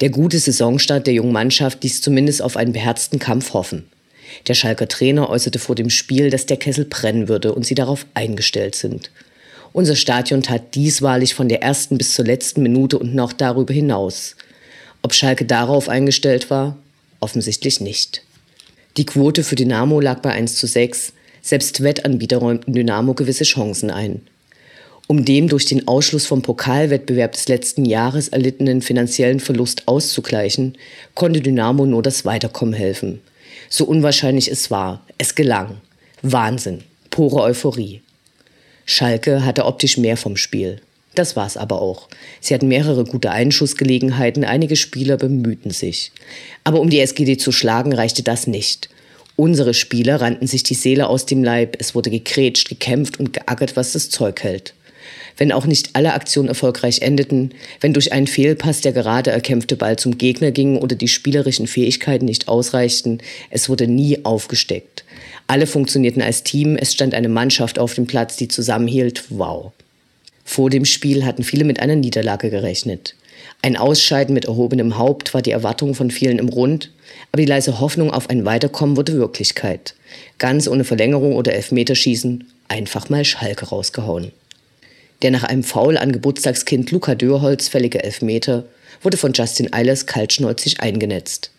Der 0.00 0.10
gute 0.10 0.38
Saisonstart 0.38 1.06
der 1.06 1.14
jungen 1.14 1.32
Mannschaft 1.32 1.82
ließ 1.82 2.02
zumindest 2.02 2.42
auf 2.42 2.56
einen 2.56 2.72
beherzten 2.72 3.18
Kampf 3.18 3.52
hoffen. 3.52 3.84
Der 4.46 4.54
Schalker 4.54 4.88
Trainer 4.88 5.28
äußerte 5.28 5.58
vor 5.58 5.74
dem 5.74 5.90
Spiel, 5.90 6.30
dass 6.30 6.46
der 6.46 6.56
Kessel 6.56 6.84
brennen 6.84 7.28
würde 7.28 7.54
und 7.54 7.66
sie 7.66 7.74
darauf 7.74 8.06
eingestellt 8.14 8.74
sind. 8.74 9.10
Unser 9.72 9.96
Stadion 9.96 10.42
tat 10.42 10.74
dies 10.74 11.00
wahrlich 11.00 11.34
von 11.34 11.48
der 11.48 11.62
ersten 11.62 11.96
bis 11.96 12.14
zur 12.14 12.24
letzten 12.24 12.62
Minute 12.62 12.98
und 12.98 13.14
noch 13.14 13.32
darüber 13.32 13.72
hinaus. 13.72 14.36
Ob 15.02 15.14
Schalke 15.14 15.44
darauf 15.44 15.88
eingestellt 15.88 16.50
war? 16.50 16.76
Offensichtlich 17.20 17.80
nicht. 17.80 18.22
Die 18.96 19.06
Quote 19.06 19.44
für 19.44 19.54
Dynamo 19.54 20.00
lag 20.00 20.20
bei 20.20 20.30
1 20.30 20.56
zu 20.56 20.66
6. 20.66 21.12
Selbst 21.42 21.82
Wettanbieter 21.82 22.38
räumten 22.38 22.74
Dynamo 22.74 23.14
gewisse 23.14 23.44
Chancen 23.44 23.90
ein. 23.90 24.22
Um 25.06 25.24
dem 25.24 25.48
durch 25.48 25.64
den 25.64 25.88
Ausschluss 25.88 26.26
vom 26.26 26.42
Pokalwettbewerb 26.42 27.32
des 27.32 27.48
letzten 27.48 27.84
Jahres 27.84 28.28
erlittenen 28.28 28.82
finanziellen 28.82 29.40
Verlust 29.40 29.88
auszugleichen, 29.88 30.76
konnte 31.14 31.40
Dynamo 31.40 31.86
nur 31.86 32.02
das 32.02 32.24
Weiterkommen 32.24 32.74
helfen. 32.74 33.20
So 33.70 33.84
unwahrscheinlich 33.84 34.50
es 34.50 34.70
war, 34.70 35.06
es 35.16 35.34
gelang. 35.34 35.80
Wahnsinn, 36.20 36.82
pure 37.08 37.40
Euphorie. 37.40 38.02
Schalke 38.84 39.44
hatte 39.44 39.64
optisch 39.64 39.96
mehr 39.96 40.16
vom 40.16 40.36
Spiel. 40.36 40.80
Das 41.14 41.36
war's 41.36 41.56
aber 41.56 41.80
auch. 41.80 42.08
Sie 42.40 42.52
hatten 42.52 42.68
mehrere 42.68 43.04
gute 43.04 43.30
Einschussgelegenheiten, 43.30 44.44
einige 44.44 44.76
Spieler 44.76 45.16
bemühten 45.16 45.70
sich. 45.70 46.10
Aber 46.64 46.80
um 46.80 46.90
die 46.90 47.00
SGD 47.00 47.36
zu 47.36 47.52
schlagen, 47.52 47.92
reichte 47.92 48.22
das 48.22 48.46
nicht. 48.46 48.90
Unsere 49.36 49.72
Spieler 49.72 50.20
rannten 50.20 50.46
sich 50.46 50.64
die 50.64 50.74
Seele 50.74 51.06
aus 51.06 51.24
dem 51.24 51.42
Leib, 51.42 51.76
es 51.78 51.94
wurde 51.94 52.10
gekrätscht, 52.10 52.68
gekämpft 52.68 53.18
und 53.18 53.32
geackert, 53.32 53.76
was 53.76 53.92
das 53.92 54.10
Zeug 54.10 54.42
hält. 54.42 54.74
Wenn 55.40 55.52
auch 55.52 55.64
nicht 55.64 55.90
alle 55.94 56.12
Aktionen 56.12 56.48
erfolgreich 56.48 57.00
endeten, 57.00 57.52
wenn 57.80 57.94
durch 57.94 58.12
einen 58.12 58.26
Fehlpass 58.26 58.82
der 58.82 58.92
gerade 58.92 59.30
erkämpfte 59.30 59.74
Ball 59.74 59.98
zum 59.98 60.18
Gegner 60.18 60.50
ging 60.50 60.76
oder 60.76 60.94
die 60.94 61.08
spielerischen 61.08 61.66
Fähigkeiten 61.66 62.26
nicht 62.26 62.46
ausreichten, 62.46 63.20
es 63.48 63.70
wurde 63.70 63.86
nie 63.86 64.22
aufgesteckt. 64.26 65.02
Alle 65.46 65.66
funktionierten 65.66 66.20
als 66.20 66.42
Team, 66.42 66.76
es 66.76 66.92
stand 66.92 67.14
eine 67.14 67.30
Mannschaft 67.30 67.78
auf 67.78 67.94
dem 67.94 68.06
Platz, 68.06 68.36
die 68.36 68.48
zusammenhielt. 68.48 69.24
Wow. 69.30 69.72
Vor 70.44 70.68
dem 70.68 70.84
Spiel 70.84 71.24
hatten 71.24 71.42
viele 71.42 71.64
mit 71.64 71.80
einer 71.80 71.96
Niederlage 71.96 72.50
gerechnet. 72.50 73.14
Ein 73.62 73.78
Ausscheiden 73.78 74.34
mit 74.34 74.44
erhobenem 74.44 74.98
Haupt 74.98 75.32
war 75.32 75.40
die 75.40 75.52
Erwartung 75.52 75.94
von 75.94 76.10
vielen 76.10 76.38
im 76.38 76.50
Rund, 76.50 76.90
aber 77.32 77.40
die 77.40 77.48
leise 77.48 77.80
Hoffnung 77.80 78.10
auf 78.10 78.28
ein 78.28 78.44
Weiterkommen 78.44 78.98
wurde 78.98 79.14
Wirklichkeit. 79.14 79.94
Ganz 80.36 80.68
ohne 80.68 80.84
Verlängerung 80.84 81.34
oder 81.34 81.54
Elfmeterschießen, 81.54 82.44
einfach 82.68 83.08
mal 83.08 83.24
Schalke 83.24 83.64
rausgehauen. 83.64 84.32
Der 85.22 85.30
nach 85.30 85.44
einem 85.44 85.62
Foul 85.62 85.98
an 85.98 86.12
Geburtstagskind 86.12 86.90
Luca 86.90 87.14
Dörholz 87.14 87.68
fällige 87.68 88.02
Elfmeter 88.02 88.64
wurde 89.02 89.16
von 89.16 89.32
Justin 89.32 89.72
Eilers 89.72 90.06
kaltschnäuzig 90.06 90.80
eingenetzt. 90.80 91.50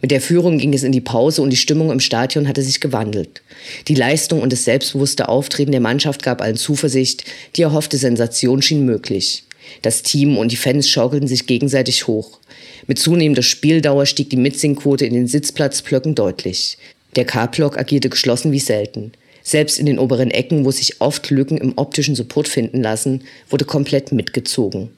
Mit 0.00 0.12
der 0.12 0.20
Führung 0.20 0.58
ging 0.58 0.72
es 0.74 0.84
in 0.84 0.92
die 0.92 1.00
Pause 1.00 1.42
und 1.42 1.50
die 1.50 1.56
Stimmung 1.56 1.90
im 1.90 1.98
Stadion 1.98 2.46
hatte 2.46 2.62
sich 2.62 2.80
gewandelt. 2.80 3.42
Die 3.88 3.96
Leistung 3.96 4.40
und 4.40 4.52
das 4.52 4.64
selbstbewusste 4.64 5.28
Auftreten 5.28 5.72
der 5.72 5.80
Mannschaft 5.80 6.22
gab 6.22 6.40
allen 6.40 6.56
Zuversicht, 6.56 7.24
die 7.56 7.62
erhoffte 7.62 7.96
Sensation 7.96 8.62
schien 8.62 8.84
möglich. 8.84 9.44
Das 9.82 10.02
Team 10.02 10.38
und 10.38 10.52
die 10.52 10.56
Fans 10.56 10.88
schaukelten 10.88 11.28
sich 11.28 11.46
gegenseitig 11.46 12.06
hoch. 12.06 12.38
Mit 12.86 12.98
zunehmender 12.98 13.42
Spieldauer 13.42 14.06
stieg 14.06 14.30
die 14.30 14.36
Mitsingquote 14.36 15.04
in 15.04 15.14
den 15.14 15.26
Sitzplatzblöcken 15.26 16.14
deutlich. 16.14 16.78
Der 17.16 17.24
K-Block 17.24 17.76
agierte 17.76 18.08
geschlossen 18.08 18.52
wie 18.52 18.60
selten. 18.60 19.12
Selbst 19.48 19.78
in 19.78 19.86
den 19.86 19.98
oberen 19.98 20.30
Ecken, 20.30 20.66
wo 20.66 20.70
sich 20.70 21.00
oft 21.00 21.30
Lücken 21.30 21.56
im 21.56 21.72
optischen 21.76 22.14
Support 22.14 22.48
finden 22.48 22.82
lassen, 22.82 23.22
wurde 23.48 23.64
komplett 23.64 24.12
mitgezogen. 24.12 24.90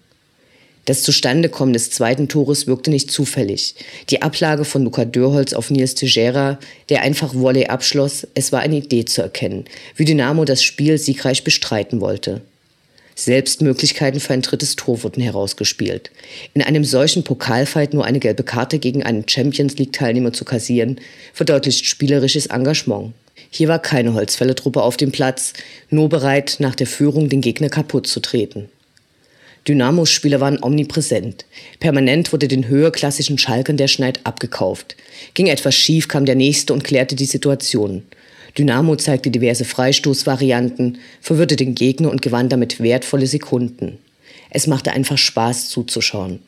Das 0.87 1.05
Zustandekommen 1.05 1.73
des 1.73 1.93
zweiten 1.93 2.27
Tores 2.27 2.67
wirkte 2.67 2.91
nicht 2.91 3.13
zufällig. 3.13 3.77
Die 4.09 4.23
Ablage 4.23 4.65
von 4.65 4.83
Luca 4.83 5.05
Dörholz 5.05 5.53
auf 5.53 5.71
Nils 5.71 5.95
Tejera, 5.95 6.59
der 6.89 7.03
einfach 7.03 7.33
Volley 7.33 7.67
abschloss, 7.67 8.27
es 8.35 8.51
war 8.51 8.59
eine 8.59 8.79
Idee 8.79 9.05
zu 9.05 9.23
erkennen, 9.23 9.67
wie 9.95 10.05
Dynamo 10.05 10.45
das 10.45 10.65
Spiel 10.65 10.99
siegreich 10.99 11.45
bestreiten 11.45 12.01
wollte. 12.01 12.41
Selbst 13.15 13.63
Möglichkeiten 13.63 14.19
für 14.19 14.33
ein 14.33 14.43
drittes 14.43 14.75
Tor 14.75 15.05
wurden 15.05 15.23
herausgespielt. 15.23 16.11
In 16.55 16.63
einem 16.63 16.85
solchen 16.85 17.23
Pokalfight 17.23 17.95
nur 17.95 18.05
eine 18.05 18.19
gelbe 18.19 18.43
Karte 18.43 18.81
gegen 18.81 19.05
einen 19.05 19.29
Champions 19.29 19.77
League-Teilnehmer 19.77 20.33
zu 20.33 20.45
kassieren, 20.45 21.01
verdeutlicht 21.35 21.87
spielerisches 21.87 22.47
Engagement. 22.47 23.13
Hier 23.51 23.69
war 23.69 23.81
keine 23.81 24.15
Holzfällertruppe 24.15 24.83
auf 24.83 24.97
dem 24.97 25.11
Platz, 25.11 25.53
nur 25.91 26.09
bereit, 26.09 26.57
nach 26.61 26.77
der 26.77 26.87
Führung 26.87 27.29
den 27.29 27.41
Gegner 27.41 27.69
kaputt 27.69 28.07
zu 28.07 28.21
treten. 28.21 28.69
Dynamos 29.67 30.11
Spieler 30.11 30.41
waren 30.41 30.63
omnipräsent. 30.63 31.45
Permanent 31.81 32.33
wurde 32.33 32.49
den 32.49 32.69
höherklassischen 32.69 33.37
Schalkern 33.37 33.77
der 33.77 33.89
Schneid 33.89 34.21
abgekauft. 34.25 34.97
Ging 35.35 35.49
etwas 35.49 35.75
schief, 35.75 36.09
kam 36.09 36.25
der 36.25 36.37
Nächste 36.37 36.73
und 36.73 36.85
klärte 36.85 37.17
die 37.17 37.27
Situation. 37.27 38.05
Dynamo 38.57 38.97
zeigte 38.97 39.31
diverse 39.31 39.65
Freistoßvarianten, 39.65 40.99
verwirrte 41.21 41.57
den 41.57 41.75
Gegner 41.75 42.11
und 42.11 42.23
gewann 42.23 42.49
damit 42.49 42.81
wertvolle 42.81 43.27
Sekunden. 43.27 43.99
Es 44.49 44.67
machte 44.67 44.93
einfach 44.93 45.19
Spaß 45.19 45.69
zuzuschauen. 45.69 46.41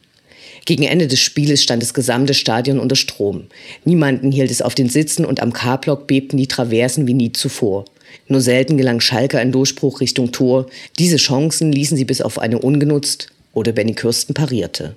Gegen 0.65 0.85
Ende 0.85 1.09
des 1.09 1.19
Spieles 1.19 1.63
stand 1.63 1.83
das 1.83 1.95
gesamte 1.95 2.35
Stadion 2.35 2.79
unter 2.79 2.95
Strom. 2.95 3.45
Niemanden 3.85 4.31
hielt 4.31 4.51
es 4.51 4.63
auf 4.63 4.75
den 4.75 4.89
Sitzen 4.89 5.25
und 5.25 5.41
am 5.41 5.53
K-Block 5.53 6.07
bebten 6.07 6.37
die 6.37 6.47
Traversen 6.47 7.07
wie 7.07 7.15
nie 7.15 7.33
zuvor. 7.33 7.85
Nur 8.29 8.41
selten 8.41 8.77
gelang 8.77 9.01
Schalke 9.01 9.39
ein 9.39 9.53
Durchbruch 9.53 10.01
Richtung 10.01 10.33
Tor. 10.33 10.67
Diese 10.99 11.17
Chancen 11.17 11.73
ließen 11.73 11.97
sie 11.97 12.05
bis 12.05 12.21
auf 12.21 12.39
eine 12.39 12.59
ungenutzt 12.59 13.29
oder 13.53 13.73
Benny 13.73 13.95
Kürsten 13.95 14.35
parierte. 14.35 14.95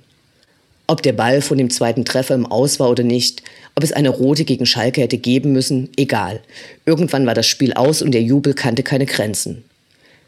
Ob 0.86 1.02
der 1.02 1.14
Ball 1.14 1.42
von 1.42 1.58
dem 1.58 1.70
zweiten 1.70 2.04
Treffer 2.04 2.36
im 2.36 2.46
Aus 2.46 2.78
war 2.78 2.90
oder 2.90 3.02
nicht, 3.02 3.42
ob 3.74 3.82
es 3.82 3.92
eine 3.92 4.10
rote 4.10 4.44
gegen 4.44 4.66
Schalke 4.66 5.00
hätte 5.00 5.18
geben 5.18 5.52
müssen, 5.52 5.88
egal. 5.96 6.40
Irgendwann 6.84 7.26
war 7.26 7.34
das 7.34 7.48
Spiel 7.48 7.72
aus 7.72 8.02
und 8.02 8.12
der 8.12 8.22
Jubel 8.22 8.54
kannte 8.54 8.84
keine 8.84 9.06
Grenzen. 9.06 9.64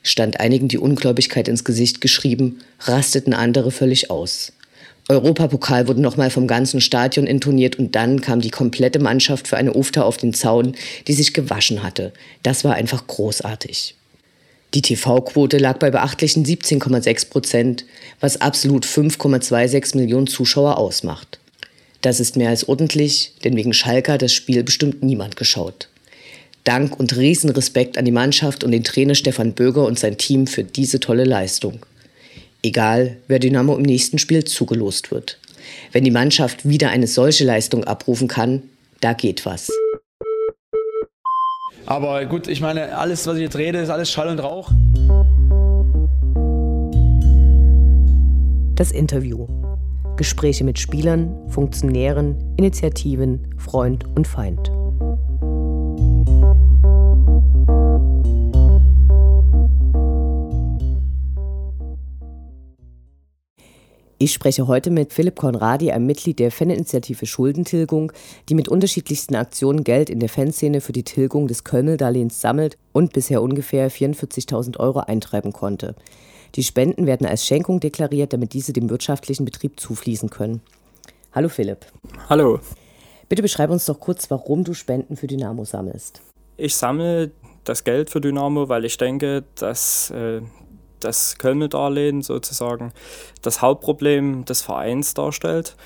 Stand 0.02 0.40
einigen 0.40 0.66
die 0.66 0.78
Ungläubigkeit 0.78 1.46
ins 1.46 1.64
Gesicht 1.64 2.00
geschrieben, 2.00 2.58
rasteten 2.80 3.34
andere 3.34 3.70
völlig 3.70 4.10
aus. 4.10 4.52
Europapokal 5.08 5.88
wurde 5.88 6.02
nochmal 6.02 6.28
vom 6.28 6.46
ganzen 6.46 6.82
Stadion 6.82 7.26
intoniert 7.26 7.78
und 7.78 7.94
dann 7.94 8.20
kam 8.20 8.42
die 8.42 8.50
komplette 8.50 8.98
Mannschaft 8.98 9.48
für 9.48 9.56
eine 9.56 9.74
Ufta 9.74 10.02
auf 10.02 10.18
den 10.18 10.34
Zaun, 10.34 10.74
die 11.06 11.14
sich 11.14 11.32
gewaschen 11.32 11.82
hatte. 11.82 12.12
Das 12.42 12.62
war 12.62 12.74
einfach 12.74 13.06
großartig. 13.06 13.94
Die 14.74 14.82
TV-Quote 14.82 15.56
lag 15.56 15.78
bei 15.78 15.90
beachtlichen 15.90 16.44
17,6 16.44 17.30
Prozent, 17.30 17.84
was 18.20 18.42
absolut 18.42 18.84
5,26 18.84 19.96
Millionen 19.96 20.26
Zuschauer 20.26 20.76
ausmacht. 20.76 21.38
Das 22.02 22.20
ist 22.20 22.36
mehr 22.36 22.50
als 22.50 22.68
ordentlich, 22.68 23.32
denn 23.44 23.56
wegen 23.56 23.72
Schalke 23.72 24.12
hat 24.12 24.22
das 24.22 24.34
Spiel 24.34 24.62
bestimmt 24.62 25.02
niemand 25.02 25.36
geschaut. 25.36 25.88
Dank 26.64 27.00
und 27.00 27.16
Riesenrespekt 27.16 27.96
an 27.96 28.04
die 28.04 28.12
Mannschaft 28.12 28.62
und 28.62 28.72
den 28.72 28.84
Trainer 28.84 29.14
Stefan 29.14 29.54
Böger 29.54 29.86
und 29.86 29.98
sein 29.98 30.18
Team 30.18 30.46
für 30.46 30.64
diese 30.64 31.00
tolle 31.00 31.24
Leistung. 31.24 31.80
Egal, 32.62 33.18
wer 33.28 33.38
Dynamo 33.38 33.76
im 33.76 33.82
nächsten 33.82 34.18
Spiel 34.18 34.42
zugelost 34.44 35.12
wird. 35.12 35.38
Wenn 35.92 36.02
die 36.02 36.10
Mannschaft 36.10 36.68
wieder 36.68 36.90
eine 36.90 37.06
solche 37.06 37.44
Leistung 37.44 37.84
abrufen 37.84 38.26
kann, 38.26 38.62
da 39.00 39.12
geht 39.12 39.46
was. 39.46 39.70
Aber 41.86 42.24
gut, 42.26 42.48
ich 42.48 42.60
meine, 42.60 42.98
alles, 42.98 43.26
was 43.26 43.36
ich 43.36 43.42
jetzt 43.42 43.56
rede, 43.56 43.78
ist 43.78 43.90
alles 43.90 44.10
Schall 44.10 44.28
und 44.28 44.40
Rauch. 44.40 44.70
Das 48.74 48.90
Interview. 48.90 49.46
Gespräche 50.16 50.64
mit 50.64 50.80
Spielern, 50.80 51.48
Funktionären, 51.48 52.54
Initiativen, 52.56 53.54
Freund 53.56 54.04
und 54.16 54.26
Feind. 54.26 54.72
Ich 64.20 64.32
spreche 64.32 64.66
heute 64.66 64.90
mit 64.90 65.12
Philipp 65.12 65.36
Konradi, 65.36 65.92
einem 65.92 66.06
Mitglied 66.06 66.40
der 66.40 66.50
Faninitiative 66.50 67.24
Schuldentilgung, 67.24 68.10
die 68.48 68.56
mit 68.56 68.66
unterschiedlichsten 68.66 69.36
Aktionen 69.36 69.84
Geld 69.84 70.10
in 70.10 70.18
der 70.18 70.28
Fanszene 70.28 70.80
für 70.80 70.90
die 70.90 71.04
Tilgung 71.04 71.46
des 71.46 71.62
Kölmel-Darlehens 71.62 72.40
sammelt 72.40 72.76
und 72.92 73.12
bisher 73.12 73.40
ungefähr 73.40 73.88
44.000 73.88 74.80
Euro 74.80 74.98
eintreiben 74.98 75.52
konnte. 75.52 75.94
Die 76.56 76.64
Spenden 76.64 77.06
werden 77.06 77.28
als 77.28 77.46
Schenkung 77.46 77.78
deklariert, 77.78 78.32
damit 78.32 78.54
diese 78.54 78.72
dem 78.72 78.90
wirtschaftlichen 78.90 79.44
Betrieb 79.44 79.78
zufließen 79.78 80.30
können. 80.30 80.62
Hallo 81.32 81.48
Philipp. 81.48 81.86
Hallo. 82.28 82.58
Bitte 83.28 83.42
beschreib 83.42 83.70
uns 83.70 83.84
doch 83.84 84.00
kurz, 84.00 84.28
warum 84.32 84.64
du 84.64 84.74
Spenden 84.74 85.14
für 85.16 85.28
Dynamo 85.28 85.64
sammelst. 85.64 86.22
Ich 86.56 86.74
sammle 86.74 87.30
das 87.62 87.84
Geld 87.84 88.10
für 88.10 88.20
Dynamo, 88.20 88.68
weil 88.68 88.84
ich 88.84 88.96
denke, 88.96 89.44
dass 89.54 90.10
äh, 90.10 90.40
das 91.00 91.38
Köln-Darlehen 91.38 92.22
sozusagen 92.22 92.92
das 93.42 93.62
Hauptproblem 93.62 94.44
des 94.44 94.62
Vereins 94.62 95.14
darstellt. 95.14 95.76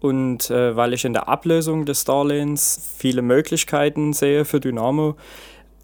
und 0.00 0.50
äh, 0.50 0.74
weil 0.76 0.94
ich 0.94 1.04
in 1.04 1.12
der 1.12 1.28
Ablösung 1.28 1.84
des 1.84 2.04
Darlehens 2.04 2.94
viele 2.96 3.20
Möglichkeiten 3.20 4.14
sehe 4.14 4.46
für 4.46 4.58
Dynamo, 4.58 5.16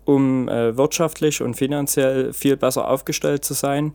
um 0.07 0.49
äh, 0.49 0.77
wirtschaftlich 0.77 1.43
und 1.43 1.55
finanziell 1.55 2.33
viel 2.33 2.57
besser 2.57 2.89
aufgestellt 2.89 3.45
zu 3.45 3.53
sein. 3.53 3.95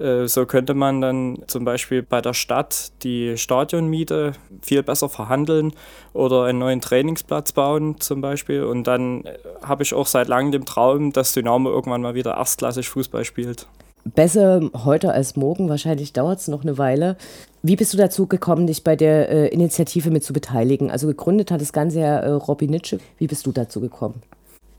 Äh, 0.00 0.26
so 0.26 0.46
könnte 0.46 0.74
man 0.74 1.00
dann 1.00 1.42
zum 1.46 1.64
Beispiel 1.64 2.02
bei 2.02 2.20
der 2.22 2.32
Stadt 2.32 2.92
die 3.02 3.36
Stadionmiete 3.36 4.32
viel 4.62 4.82
besser 4.82 5.08
verhandeln 5.08 5.74
oder 6.14 6.44
einen 6.44 6.58
neuen 6.58 6.80
Trainingsplatz 6.80 7.52
bauen 7.52 8.00
zum 8.00 8.20
Beispiel. 8.20 8.64
Und 8.64 8.84
dann 8.84 9.24
äh, 9.24 9.38
habe 9.62 9.82
ich 9.82 9.92
auch 9.92 10.06
seit 10.06 10.28
langem 10.28 10.52
den 10.52 10.64
Traum, 10.64 11.12
dass 11.12 11.34
Dynamo 11.34 11.70
irgendwann 11.70 12.02
mal 12.02 12.14
wieder 12.14 12.36
erstklassig 12.36 12.88
Fußball 12.88 13.24
spielt. 13.24 13.66
Besser 14.04 14.70
heute 14.84 15.12
als 15.12 15.36
morgen, 15.36 15.68
wahrscheinlich 15.68 16.12
dauert 16.12 16.40
es 16.40 16.48
noch 16.48 16.62
eine 16.62 16.78
Weile. 16.78 17.16
Wie 17.62 17.76
bist 17.76 17.92
du 17.92 17.98
dazu 17.98 18.26
gekommen, 18.26 18.66
dich 18.66 18.82
bei 18.82 18.96
der 18.96 19.28
äh, 19.28 19.48
Initiative 19.48 20.10
mit 20.10 20.24
zu 20.24 20.32
beteiligen? 20.32 20.90
Also 20.90 21.06
gegründet 21.06 21.50
hat 21.50 21.60
das 21.60 21.72
Ganze 21.72 22.00
ja 22.00 22.18
äh, 22.18 22.30
Robin 22.30 22.70
Nitsche. 22.70 22.98
Wie 23.18 23.26
bist 23.26 23.44
du 23.46 23.52
dazu 23.52 23.80
gekommen? 23.80 24.22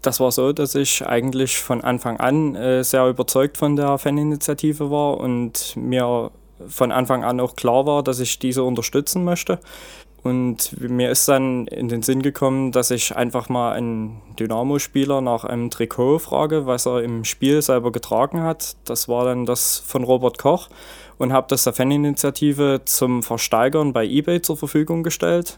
Das 0.01 0.19
war 0.19 0.31
so, 0.31 0.51
dass 0.51 0.73
ich 0.73 1.05
eigentlich 1.05 1.57
von 1.57 1.81
Anfang 1.81 2.19
an 2.19 2.55
äh, 2.55 2.83
sehr 2.83 3.07
überzeugt 3.07 3.57
von 3.57 3.75
der 3.75 3.99
Faninitiative 3.99 4.89
war 4.89 5.19
und 5.19 5.75
mir 5.75 6.31
von 6.67 6.91
Anfang 6.91 7.23
an 7.23 7.39
auch 7.39 7.55
klar 7.55 7.85
war, 7.85 8.03
dass 8.03 8.19
ich 8.19 8.39
diese 8.39 8.63
unterstützen 8.63 9.23
möchte. 9.23 9.59
Und 10.23 10.79
mir 10.79 11.09
ist 11.09 11.27
dann 11.27 11.65
in 11.67 11.89
den 11.89 12.03
Sinn 12.03 12.21
gekommen, 12.21 12.71
dass 12.71 12.91
ich 12.91 13.15
einfach 13.15 13.49
mal 13.49 13.73
einen 13.73 14.21
Dynamo-Spieler 14.39 15.19
nach 15.19 15.45
einem 15.45 15.71
Trikot 15.71 16.19
frage, 16.19 16.67
was 16.67 16.85
er 16.85 17.01
im 17.01 17.23
Spiel 17.23 17.61
selber 17.61 17.91
getragen 17.91 18.41
hat. 18.41 18.75
Das 18.85 19.07
war 19.07 19.25
dann 19.25 19.47
das 19.47 19.79
von 19.79 20.03
Robert 20.03 20.37
Koch 20.37 20.69
und 21.17 21.33
habe 21.33 21.47
das 21.49 21.63
der 21.63 21.73
Faninitiative 21.73 22.81
zum 22.85 23.23
Versteigern 23.23 23.93
bei 23.93 24.05
eBay 24.05 24.41
zur 24.41 24.57
Verfügung 24.57 25.01
gestellt. 25.01 25.57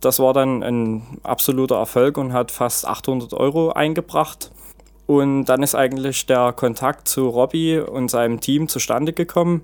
Das 0.00 0.18
war 0.18 0.32
dann 0.32 0.62
ein 0.64 1.20
absoluter 1.22 1.76
Erfolg 1.76 2.18
und 2.18 2.32
hat 2.32 2.50
fast 2.50 2.86
800 2.86 3.32
Euro 3.32 3.70
eingebracht. 3.72 4.50
Und 5.06 5.44
dann 5.46 5.62
ist 5.62 5.74
eigentlich 5.74 6.26
der 6.26 6.52
Kontakt 6.52 7.08
zu 7.08 7.28
Robbie 7.28 7.78
und 7.78 8.10
seinem 8.10 8.40
Team 8.40 8.68
zustande 8.68 9.12
gekommen. 9.12 9.62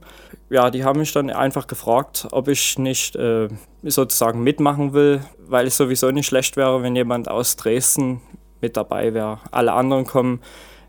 Ja, 0.51 0.71
die 0.71 0.85
haben 0.85 0.99
mich 0.99 1.13
dann 1.13 1.31
einfach 1.31 1.67
gefragt, 1.67 2.29
ob 2.33 2.49
ich 2.49 2.79
nicht 2.79 3.17
äh, 3.17 3.49
sozusagen 3.83 4.43
mitmachen 4.43 4.93
will, 4.93 5.21
weil 5.49 5.67
es 5.67 5.77
sowieso 5.77 6.11
nicht 6.11 6.27
schlecht 6.27 6.57
wäre, 6.57 6.83
wenn 6.83 6.95
jemand 6.95 7.29
aus 7.29 7.57
Dresden 7.57 8.21
mit 8.61 8.77
dabei 8.77 9.15
wäre. 9.15 9.39
Alle 9.51 9.73
anderen 9.73 10.05
kommen 10.05 10.41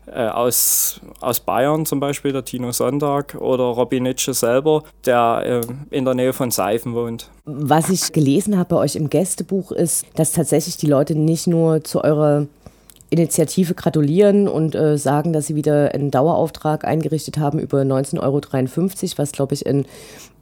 äh, 0.06 0.26
aus, 0.26 1.00
aus 1.20 1.40
Bayern 1.40 1.86
zum 1.86 2.00
Beispiel, 2.00 2.32
der 2.32 2.44
Tino 2.44 2.72
Sonntag 2.72 3.36
oder 3.36 3.64
Robin 3.64 4.02
Nitsche 4.02 4.34
selber, 4.34 4.82
der 5.06 5.62
äh, 5.62 5.96
in 5.96 6.04
der 6.04 6.14
Nähe 6.14 6.32
von 6.32 6.50
Seifen 6.50 6.94
wohnt. 6.94 7.30
Was 7.44 7.88
ich 7.88 8.12
gelesen 8.12 8.58
habe 8.58 8.74
bei 8.74 8.76
euch 8.76 8.96
im 8.96 9.08
Gästebuch 9.08 9.72
ist, 9.72 10.04
dass 10.14 10.32
tatsächlich 10.32 10.76
die 10.76 10.88
Leute 10.88 11.14
nicht 11.14 11.46
nur 11.46 11.84
zu 11.84 12.02
eurer 12.02 12.46
Initiative 13.12 13.74
gratulieren 13.74 14.48
und 14.48 14.74
äh, 14.74 14.96
sagen, 14.96 15.32
dass 15.32 15.46
sie 15.46 15.54
wieder 15.54 15.94
einen 15.94 16.10
Dauerauftrag 16.10 16.84
eingerichtet 16.84 17.38
haben 17.38 17.58
über 17.58 17.82
19,53 17.82 18.20
Euro, 18.22 19.18
was 19.18 19.32
glaube 19.32 19.54
ich 19.54 19.66
ein 19.66 19.84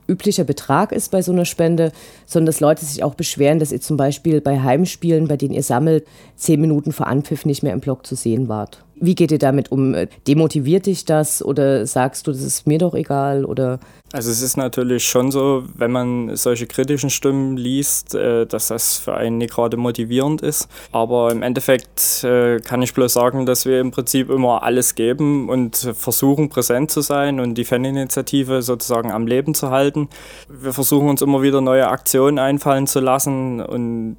üblicher 0.08 0.44
Betrag 0.44 0.92
ist 0.92 1.10
bei 1.10 1.22
so 1.22 1.32
einer 1.32 1.44
Spende, 1.44 1.92
sondern 2.26 2.46
dass 2.46 2.60
Leute 2.60 2.84
sich 2.84 3.02
auch 3.02 3.14
beschweren, 3.14 3.58
dass 3.60 3.72
ihr 3.72 3.80
zum 3.80 3.96
Beispiel 3.96 4.40
bei 4.40 4.60
Heimspielen, 4.60 5.28
bei 5.28 5.36
denen 5.36 5.54
ihr 5.54 5.62
sammelt, 5.62 6.06
zehn 6.36 6.60
Minuten 6.60 6.92
vor 6.92 7.06
Anpfiff 7.06 7.44
nicht 7.44 7.62
mehr 7.62 7.72
im 7.72 7.80
Blog 7.80 8.06
zu 8.06 8.16
sehen 8.16 8.48
wart. 8.48 8.84
Wie 8.96 9.14
geht 9.14 9.32
ihr 9.32 9.38
damit 9.38 9.72
um? 9.72 9.94
Demotiviert 10.26 10.86
dich 10.86 11.04
das 11.04 11.42
oder 11.42 11.86
sagst 11.86 12.26
du, 12.26 12.32
das 12.32 12.42
ist 12.42 12.66
mir 12.66 12.78
doch 12.78 12.94
egal 12.94 13.44
oder 13.44 13.78
also 14.12 14.30
es 14.30 14.42
ist 14.42 14.56
natürlich 14.56 15.06
schon 15.06 15.30
so, 15.30 15.64
wenn 15.74 15.92
man 15.92 16.36
solche 16.36 16.66
kritischen 16.66 17.10
Stimmen 17.10 17.56
liest, 17.56 18.14
äh, 18.14 18.44
dass 18.44 18.68
das 18.68 18.98
für 18.98 19.14
einen 19.14 19.38
nicht 19.38 19.54
gerade 19.54 19.76
motivierend 19.76 20.42
ist. 20.42 20.68
Aber 20.90 21.30
im 21.30 21.42
Endeffekt 21.42 22.24
äh, 22.24 22.58
kann 22.58 22.82
ich 22.82 22.92
bloß 22.92 23.12
sagen, 23.12 23.46
dass 23.46 23.66
wir 23.66 23.80
im 23.80 23.92
Prinzip 23.92 24.30
immer 24.30 24.64
alles 24.64 24.96
geben 24.96 25.48
und 25.48 25.76
versuchen 25.76 26.48
präsent 26.48 26.90
zu 26.90 27.02
sein 27.02 27.38
und 27.38 27.54
die 27.54 27.64
Faninitiative 27.64 28.62
sozusagen 28.62 29.12
am 29.12 29.26
Leben 29.26 29.54
zu 29.54 29.70
halten. 29.70 30.08
Wir 30.48 30.72
versuchen 30.72 31.08
uns 31.08 31.22
immer 31.22 31.42
wieder 31.42 31.60
neue 31.60 31.88
Aktionen 31.88 32.38
einfallen 32.38 32.88
zu 32.88 33.00
lassen 33.00 33.60
und 33.60 34.16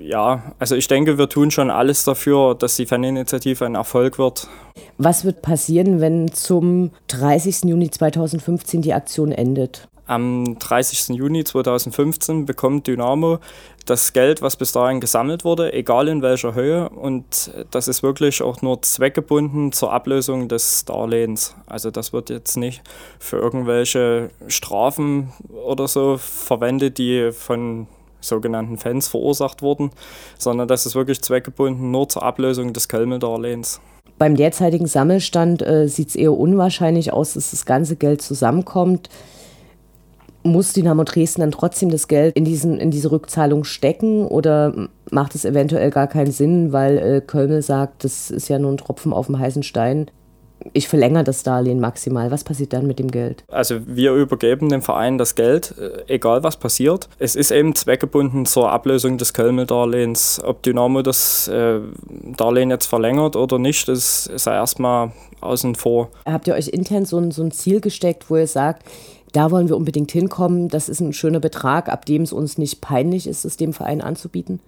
ja, 0.00 0.42
also 0.58 0.74
ich 0.74 0.88
denke, 0.88 1.18
wir 1.18 1.28
tun 1.28 1.50
schon 1.50 1.70
alles 1.70 2.04
dafür, 2.04 2.54
dass 2.54 2.76
die 2.76 2.86
Faninitiative 2.86 3.64
ein 3.64 3.76
Erfolg 3.76 4.18
wird. 4.18 4.48
Was 4.96 5.24
wird 5.24 5.42
passieren, 5.42 6.00
wenn 6.00 6.32
zum 6.32 6.90
30. 7.08 7.64
Juni 7.64 7.90
2015 7.90 8.82
die 8.82 8.92
Aktion 9.28 9.32
endet? 9.32 9.88
Am 10.06 10.58
30. 10.58 11.16
Juni 11.16 11.44
2015 11.44 12.46
bekommt 12.46 12.86
Dynamo 12.86 13.40
das 13.84 14.14
Geld, 14.14 14.40
was 14.40 14.56
bis 14.56 14.72
dahin 14.72 15.00
gesammelt 15.00 15.44
wurde, 15.44 15.74
egal 15.74 16.08
in 16.08 16.22
welcher 16.22 16.54
Höhe. 16.54 16.88
Und 16.88 17.50
das 17.70 17.88
ist 17.88 18.02
wirklich 18.02 18.42
auch 18.42 18.62
nur 18.62 18.80
zweckgebunden 18.80 19.72
zur 19.72 19.92
Ablösung 19.92 20.48
des 20.48 20.86
Darlehens. 20.86 21.54
Also 21.66 21.90
das 21.90 22.14
wird 22.14 22.30
jetzt 22.30 22.56
nicht 22.56 22.82
für 23.18 23.36
irgendwelche 23.36 24.30
Strafen 24.46 25.32
oder 25.52 25.88
so 25.88 26.16
verwendet, 26.16 26.96
die 26.96 27.30
von 27.32 27.86
sogenannten 28.20 28.78
Fans 28.78 29.08
verursacht 29.08 29.60
wurden, 29.60 29.90
sondern 30.38 30.68
das 30.68 30.86
ist 30.86 30.94
wirklich 30.94 31.20
zweckgebunden 31.20 31.90
nur 31.90 32.08
zur 32.08 32.22
Ablösung 32.22 32.72
des 32.72 32.88
Kölmel-Darlehens. 32.88 33.80
Beim 34.18 34.36
derzeitigen 34.36 34.86
Sammelstand 34.86 35.62
äh, 35.62 35.88
sieht 35.88 36.08
es 36.08 36.16
eher 36.16 36.32
unwahrscheinlich 36.32 37.12
aus, 37.12 37.34
dass 37.34 37.52
das 37.52 37.64
ganze 37.64 37.96
Geld 37.96 38.20
zusammenkommt. 38.20 39.08
Muss 40.42 40.72
Dynamo 40.72 41.04
Dresden 41.04 41.42
dann 41.42 41.52
trotzdem 41.52 41.90
das 41.90 42.08
Geld 42.08 42.36
in, 42.36 42.44
diesen, 42.44 42.78
in 42.78 42.90
diese 42.90 43.12
Rückzahlung 43.12 43.64
stecken 43.64 44.26
oder 44.26 44.88
macht 45.10 45.34
es 45.34 45.44
eventuell 45.44 45.90
gar 45.90 46.06
keinen 46.06 46.32
Sinn, 46.32 46.72
weil 46.72 46.98
äh, 46.98 47.20
Kölmel 47.20 47.62
sagt, 47.62 48.04
das 48.04 48.30
ist 48.30 48.48
ja 48.48 48.58
nur 48.58 48.72
ein 48.72 48.76
Tropfen 48.76 49.12
auf 49.12 49.26
dem 49.26 49.38
heißen 49.38 49.62
Stein? 49.62 50.10
Ich 50.72 50.88
verlängere 50.88 51.24
das 51.24 51.42
Darlehen 51.42 51.80
maximal. 51.80 52.30
Was 52.30 52.44
passiert 52.44 52.72
dann 52.72 52.86
mit 52.86 52.98
dem 52.98 53.10
Geld? 53.10 53.44
Also 53.48 53.80
wir 53.86 54.12
übergeben 54.12 54.68
dem 54.68 54.82
Verein 54.82 55.18
das 55.18 55.34
Geld, 55.34 55.74
äh, 55.78 56.14
egal 56.14 56.42
was 56.42 56.56
passiert. 56.56 57.08
Es 57.18 57.36
ist 57.36 57.50
eben 57.50 57.74
zweckgebunden 57.74 58.46
zur 58.46 58.70
Ablösung 58.70 59.18
des 59.18 59.34
Kölmel-Darlehens. 59.34 60.40
Ob 60.44 60.62
Dynamo 60.62 61.02
das 61.02 61.48
äh, 61.48 61.80
Darlehen 62.36 62.70
jetzt 62.70 62.86
verlängert 62.86 63.36
oder 63.36 63.58
nicht, 63.58 63.88
das 63.88 64.26
ist 64.26 64.46
ja 64.46 64.54
erstmal 64.54 65.12
außen 65.40 65.74
vor. 65.74 66.08
Habt 66.26 66.48
ihr 66.48 66.54
euch 66.54 66.68
intern 66.68 67.04
so 67.04 67.18
ein, 67.18 67.30
so 67.30 67.42
ein 67.42 67.50
Ziel 67.50 67.80
gesteckt, 67.80 68.28
wo 68.28 68.36
ihr 68.36 68.46
sagt, 68.46 68.84
da 69.32 69.50
wollen 69.50 69.68
wir 69.68 69.76
unbedingt 69.76 70.10
hinkommen, 70.10 70.68
das 70.68 70.88
ist 70.88 71.00
ein 71.00 71.12
schöner 71.12 71.40
Betrag, 71.40 71.88
ab 71.88 72.06
dem 72.06 72.22
es 72.22 72.32
uns 72.32 72.58
nicht 72.58 72.80
peinlich 72.80 73.26
ist, 73.26 73.44
es 73.44 73.56
dem 73.56 73.72
Verein 73.72 74.00
anzubieten? 74.00 74.60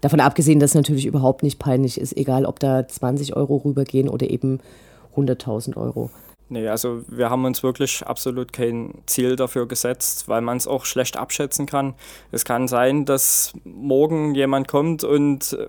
Davon 0.00 0.20
abgesehen, 0.20 0.60
dass 0.60 0.70
es 0.70 0.74
natürlich 0.74 1.04
überhaupt 1.04 1.42
nicht 1.42 1.58
peinlich 1.58 2.00
ist, 2.00 2.16
egal 2.16 2.46
ob 2.46 2.58
da 2.58 2.88
20 2.88 3.36
Euro 3.36 3.56
rübergehen 3.56 4.08
oder 4.08 4.30
eben 4.30 4.60
100.000 5.16 5.76
Euro. 5.76 6.10
Nee, 6.52 6.66
also 6.66 7.02
wir 7.06 7.30
haben 7.30 7.44
uns 7.44 7.62
wirklich 7.62 8.04
absolut 8.04 8.52
kein 8.52 9.02
Ziel 9.06 9.36
dafür 9.36 9.68
gesetzt, 9.68 10.26
weil 10.26 10.40
man 10.40 10.56
es 10.56 10.66
auch 10.66 10.84
schlecht 10.84 11.16
abschätzen 11.16 11.64
kann. 11.64 11.94
Es 12.32 12.44
kann 12.44 12.66
sein, 12.66 13.04
dass 13.04 13.52
morgen 13.62 14.34
jemand 14.34 14.66
kommt 14.66 15.04
und 15.04 15.52
äh, 15.52 15.68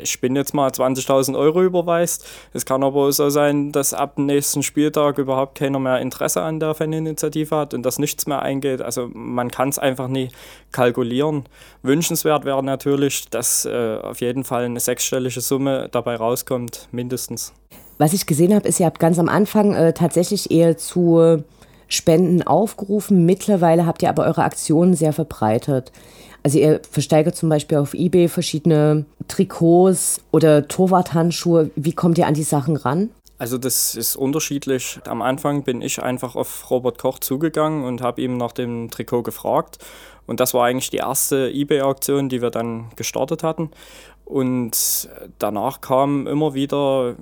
ich 0.00 0.20
bin 0.20 0.34
jetzt 0.34 0.52
mal 0.52 0.68
20.000 0.68 1.38
Euro 1.38 1.62
überweist. 1.62 2.26
Es 2.52 2.66
kann 2.66 2.82
aber 2.82 3.12
so 3.12 3.30
sein, 3.30 3.70
dass 3.70 3.94
ab 3.94 4.16
dem 4.16 4.26
nächsten 4.26 4.64
Spieltag 4.64 5.18
überhaupt 5.18 5.58
keiner 5.58 5.78
mehr 5.78 6.00
Interesse 6.00 6.42
an 6.42 6.58
der 6.58 6.74
Faninitiative 6.74 7.54
hat 7.54 7.72
und 7.72 7.84
dass 7.84 8.00
nichts 8.00 8.26
mehr 8.26 8.42
eingeht. 8.42 8.82
Also 8.82 9.08
man 9.14 9.52
kann 9.52 9.68
es 9.68 9.78
einfach 9.78 10.08
nie 10.08 10.30
kalkulieren. 10.72 11.44
Wünschenswert 11.82 12.44
wäre 12.44 12.64
natürlich, 12.64 13.30
dass 13.30 13.64
äh, 13.64 13.98
auf 14.02 14.20
jeden 14.20 14.42
Fall 14.42 14.64
eine 14.64 14.80
sechsstellige 14.80 15.40
Summe 15.40 15.88
dabei 15.88 16.16
rauskommt, 16.16 16.88
mindestens. 16.90 17.54
Was 17.98 18.12
ich 18.12 18.26
gesehen 18.26 18.54
habe, 18.54 18.68
ist, 18.68 18.80
ihr 18.80 18.86
habt 18.86 19.00
ganz 19.00 19.18
am 19.18 19.28
Anfang 19.28 19.74
äh, 19.74 19.92
tatsächlich 19.92 20.50
eher 20.50 20.76
zu 20.76 21.42
Spenden 21.88 22.42
aufgerufen. 22.42 23.24
Mittlerweile 23.24 23.86
habt 23.86 24.02
ihr 24.02 24.08
aber 24.08 24.24
eure 24.24 24.44
Aktionen 24.44 24.94
sehr 24.94 25.12
verbreitert. 25.12 25.92
Also 26.42 26.58
ihr 26.58 26.80
versteigert 26.88 27.36
zum 27.36 27.48
Beispiel 27.48 27.78
auf 27.78 27.94
eBay 27.94 28.28
verschiedene 28.28 29.04
Trikots 29.28 30.20
oder 30.30 30.68
Torwarthandschuhe. 30.68 31.70
Wie 31.74 31.92
kommt 31.92 32.18
ihr 32.18 32.26
an 32.26 32.34
die 32.34 32.42
Sachen 32.42 32.76
ran? 32.76 33.10
Also 33.38 33.58
das 33.58 33.94
ist 33.94 34.16
unterschiedlich. 34.16 34.98
Am 35.06 35.22
Anfang 35.22 35.62
bin 35.62 35.82
ich 35.82 36.02
einfach 36.02 36.36
auf 36.36 36.70
Robert 36.70 36.98
Koch 36.98 37.18
zugegangen 37.18 37.84
und 37.84 38.00
habe 38.00 38.22
ihm 38.22 38.36
nach 38.36 38.52
dem 38.52 38.90
Trikot 38.90 39.22
gefragt. 39.22 39.78
Und 40.26 40.40
das 40.40 40.54
war 40.54 40.64
eigentlich 40.66 40.90
die 40.90 40.98
erste 40.98 41.50
eBay-Auktion, 41.50 42.28
die 42.28 42.40
wir 42.40 42.50
dann 42.50 42.90
gestartet 42.96 43.42
hatten. 43.42 43.70
Und 44.24 45.08
danach 45.38 45.80
kamen 45.80 46.26
immer 46.26 46.54
wieder 46.54 47.16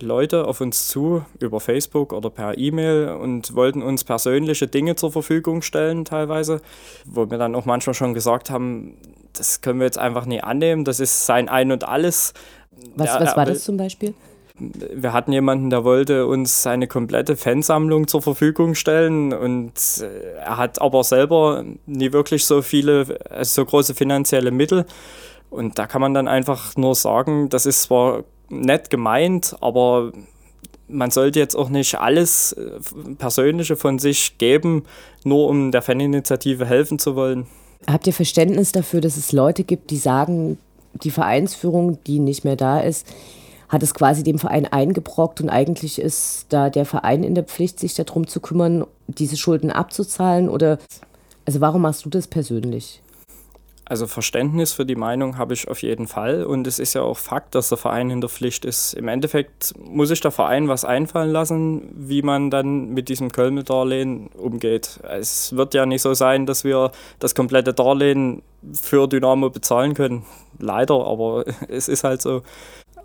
Leute 0.00 0.46
auf 0.46 0.60
uns 0.60 0.88
zu 0.88 1.24
über 1.38 1.60
Facebook 1.60 2.12
oder 2.12 2.30
per 2.30 2.58
E-Mail 2.58 3.10
und 3.10 3.54
wollten 3.54 3.82
uns 3.82 4.04
persönliche 4.04 4.66
Dinge 4.66 4.96
zur 4.96 5.12
Verfügung 5.12 5.62
stellen 5.62 6.04
teilweise, 6.04 6.60
wo 7.04 7.30
wir 7.30 7.38
dann 7.38 7.54
auch 7.54 7.64
manchmal 7.64 7.94
schon 7.94 8.14
gesagt 8.14 8.50
haben, 8.50 8.96
das 9.32 9.60
können 9.60 9.78
wir 9.78 9.86
jetzt 9.86 9.98
einfach 9.98 10.26
nicht 10.26 10.44
annehmen, 10.44 10.84
das 10.84 11.00
ist 11.00 11.26
sein 11.26 11.48
Ein 11.48 11.72
und 11.72 11.86
Alles. 11.86 12.34
Was, 12.96 13.20
was 13.20 13.36
war 13.36 13.46
das 13.46 13.64
zum 13.64 13.76
Beispiel? 13.76 14.14
Wir 14.56 15.12
hatten 15.12 15.32
jemanden, 15.32 15.70
der 15.70 15.82
wollte 15.82 16.26
uns 16.26 16.62
seine 16.62 16.86
komplette 16.86 17.36
Fansammlung 17.36 18.06
zur 18.06 18.22
Verfügung 18.22 18.76
stellen 18.76 19.32
und 19.32 19.72
äh, 20.00 20.36
er 20.36 20.58
hat 20.58 20.80
aber 20.80 21.02
selber 21.02 21.64
nie 21.86 22.12
wirklich 22.12 22.44
so 22.44 22.62
viele, 22.62 23.18
also 23.30 23.62
so 23.62 23.64
große 23.64 23.94
finanzielle 23.94 24.52
Mittel. 24.52 24.86
Und 25.50 25.78
da 25.78 25.86
kann 25.86 26.00
man 26.00 26.14
dann 26.14 26.28
einfach 26.28 26.76
nur 26.76 26.94
sagen, 26.94 27.48
das 27.48 27.66
ist 27.66 27.82
zwar 27.82 28.24
nett 28.48 28.90
gemeint, 28.90 29.56
aber 29.60 30.12
man 30.88 31.10
sollte 31.10 31.38
jetzt 31.38 31.56
auch 31.56 31.70
nicht 31.70 31.96
alles 31.96 32.52
äh, 32.52 32.70
Persönliche 33.18 33.76
von 33.76 33.98
sich 33.98 34.38
geben, 34.38 34.84
nur 35.24 35.48
um 35.48 35.72
der 35.72 35.82
Faninitiative 35.82 36.66
helfen 36.66 36.98
zu 36.98 37.16
wollen. 37.16 37.46
Habt 37.86 38.06
ihr 38.06 38.12
Verständnis 38.12 38.72
dafür, 38.72 39.00
dass 39.00 39.16
es 39.16 39.32
Leute 39.32 39.64
gibt, 39.64 39.90
die 39.90 39.96
sagen, 39.96 40.58
die 41.02 41.10
Vereinsführung, 41.10 41.98
die 42.04 42.18
nicht 42.18 42.44
mehr 42.44 42.56
da 42.56 42.80
ist, 42.80 43.06
hat 43.68 43.82
es 43.82 43.94
quasi 43.94 44.22
dem 44.22 44.38
Verein 44.38 44.66
eingebrockt 44.66 45.40
und 45.40 45.50
eigentlich 45.50 45.98
ist 45.98 46.46
da 46.50 46.70
der 46.70 46.84
Verein 46.86 47.24
in 47.24 47.34
der 47.34 47.44
Pflicht, 47.44 47.80
sich 47.80 47.94
darum 47.94 48.26
zu 48.26 48.40
kümmern, 48.40 48.86
diese 49.08 49.36
Schulden 49.36 49.70
abzuzahlen? 49.70 50.48
Oder 50.48 50.78
also 51.44 51.60
warum 51.60 51.82
machst 51.82 52.04
du 52.04 52.10
das 52.10 52.26
persönlich? 52.26 53.00
Also 53.86 54.06
Verständnis 54.06 54.72
für 54.72 54.86
die 54.86 54.96
Meinung 54.96 55.36
habe 55.36 55.52
ich 55.52 55.68
auf 55.68 55.82
jeden 55.82 56.06
Fall 56.06 56.44
und 56.44 56.66
es 56.66 56.78
ist 56.78 56.94
ja 56.94 57.02
auch 57.02 57.18
Fakt, 57.18 57.54
dass 57.54 57.68
der 57.68 57.76
Verein 57.76 58.08
in 58.08 58.22
der 58.22 58.30
Pflicht 58.30 58.64
ist. 58.64 58.94
Im 58.94 59.08
Endeffekt 59.08 59.74
muss 59.78 60.08
sich 60.08 60.22
der 60.22 60.30
Verein 60.30 60.68
was 60.68 60.86
einfallen 60.86 61.30
lassen, 61.30 61.90
wie 61.94 62.22
man 62.22 62.50
dann 62.50 62.88
mit 62.90 63.10
diesem 63.10 63.30
Köln-Darlehen 63.30 64.28
umgeht. 64.28 65.00
Es 65.02 65.54
wird 65.54 65.74
ja 65.74 65.84
nicht 65.84 66.00
so 66.00 66.14
sein, 66.14 66.46
dass 66.46 66.64
wir 66.64 66.92
das 67.18 67.34
komplette 67.34 67.74
Darlehen 67.74 68.42
für 68.72 69.06
Dynamo 69.06 69.50
bezahlen 69.50 69.92
können. 69.92 70.24
Leider, 70.58 71.04
aber 71.04 71.44
es 71.68 71.88
ist 71.88 72.04
halt 72.04 72.22
so. 72.22 72.42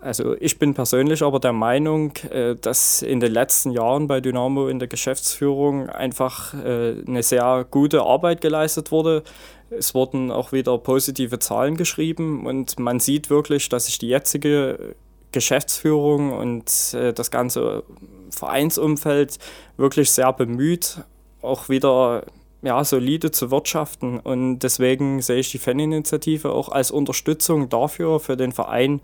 Also 0.00 0.34
ich 0.40 0.58
bin 0.58 0.72
persönlich 0.72 1.22
aber 1.22 1.40
der 1.40 1.52
Meinung, 1.52 2.12
äh, 2.30 2.56
dass 2.56 3.02
in 3.02 3.20
den 3.20 3.32
letzten 3.32 3.70
Jahren 3.70 4.06
bei 4.06 4.20
Dynamo 4.20 4.68
in 4.68 4.78
der 4.78 4.88
Geschäftsführung 4.88 5.90
einfach 5.90 6.54
äh, 6.54 6.96
eine 7.06 7.22
sehr 7.22 7.66
gute 7.70 8.02
Arbeit 8.02 8.40
geleistet 8.40 8.90
wurde. 8.92 9.22
Es 9.68 9.94
wurden 9.94 10.30
auch 10.30 10.52
wieder 10.52 10.76
positive 10.78 11.38
Zahlen 11.38 11.76
geschrieben 11.76 12.46
und 12.46 12.78
man 12.78 12.98
sieht 12.98 13.28
wirklich, 13.28 13.68
dass 13.68 13.86
sich 13.86 13.98
die 13.98 14.08
jetzige 14.08 14.96
Geschäftsführung 15.32 16.32
und 16.32 16.94
äh, 16.94 17.12
das 17.12 17.30
ganze 17.30 17.82
Vereinsumfeld 18.30 19.38
wirklich 19.76 20.10
sehr 20.10 20.32
bemüht, 20.32 21.02
auch 21.42 21.68
wieder 21.68 22.24
ja, 22.62 22.82
solide 22.84 23.30
zu 23.30 23.50
wirtschaften. 23.50 24.18
Und 24.18 24.60
deswegen 24.60 25.22
sehe 25.22 25.38
ich 25.38 25.50
die 25.50 25.58
Faninitiative 25.58 26.52
auch 26.52 26.68
als 26.68 26.90
Unterstützung 26.90 27.68
dafür, 27.68 28.20
für 28.20 28.36
den 28.36 28.52
Verein, 28.52 29.00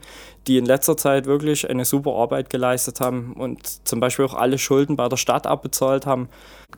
die 0.47 0.59
in 0.59 0.67
letzter 0.67 0.97
Zeit 0.97 1.27
wirklich 1.27 1.69
eine 1.69 1.85
super 1.85 2.15
Arbeit 2.15 2.51
geleistet 2.51 3.01
haben 3.01 3.33
und 3.33 3.87
zum 3.87 4.01
Beispiel 4.01 4.25
auch 4.25 4.35
alle 4.35 4.59
Schulden 4.59 4.97
bei 4.97 5.09
der 5.09 5.17
Stadt 5.17 5.47
abbezahlt 5.47 6.07
haben. 6.07 6.29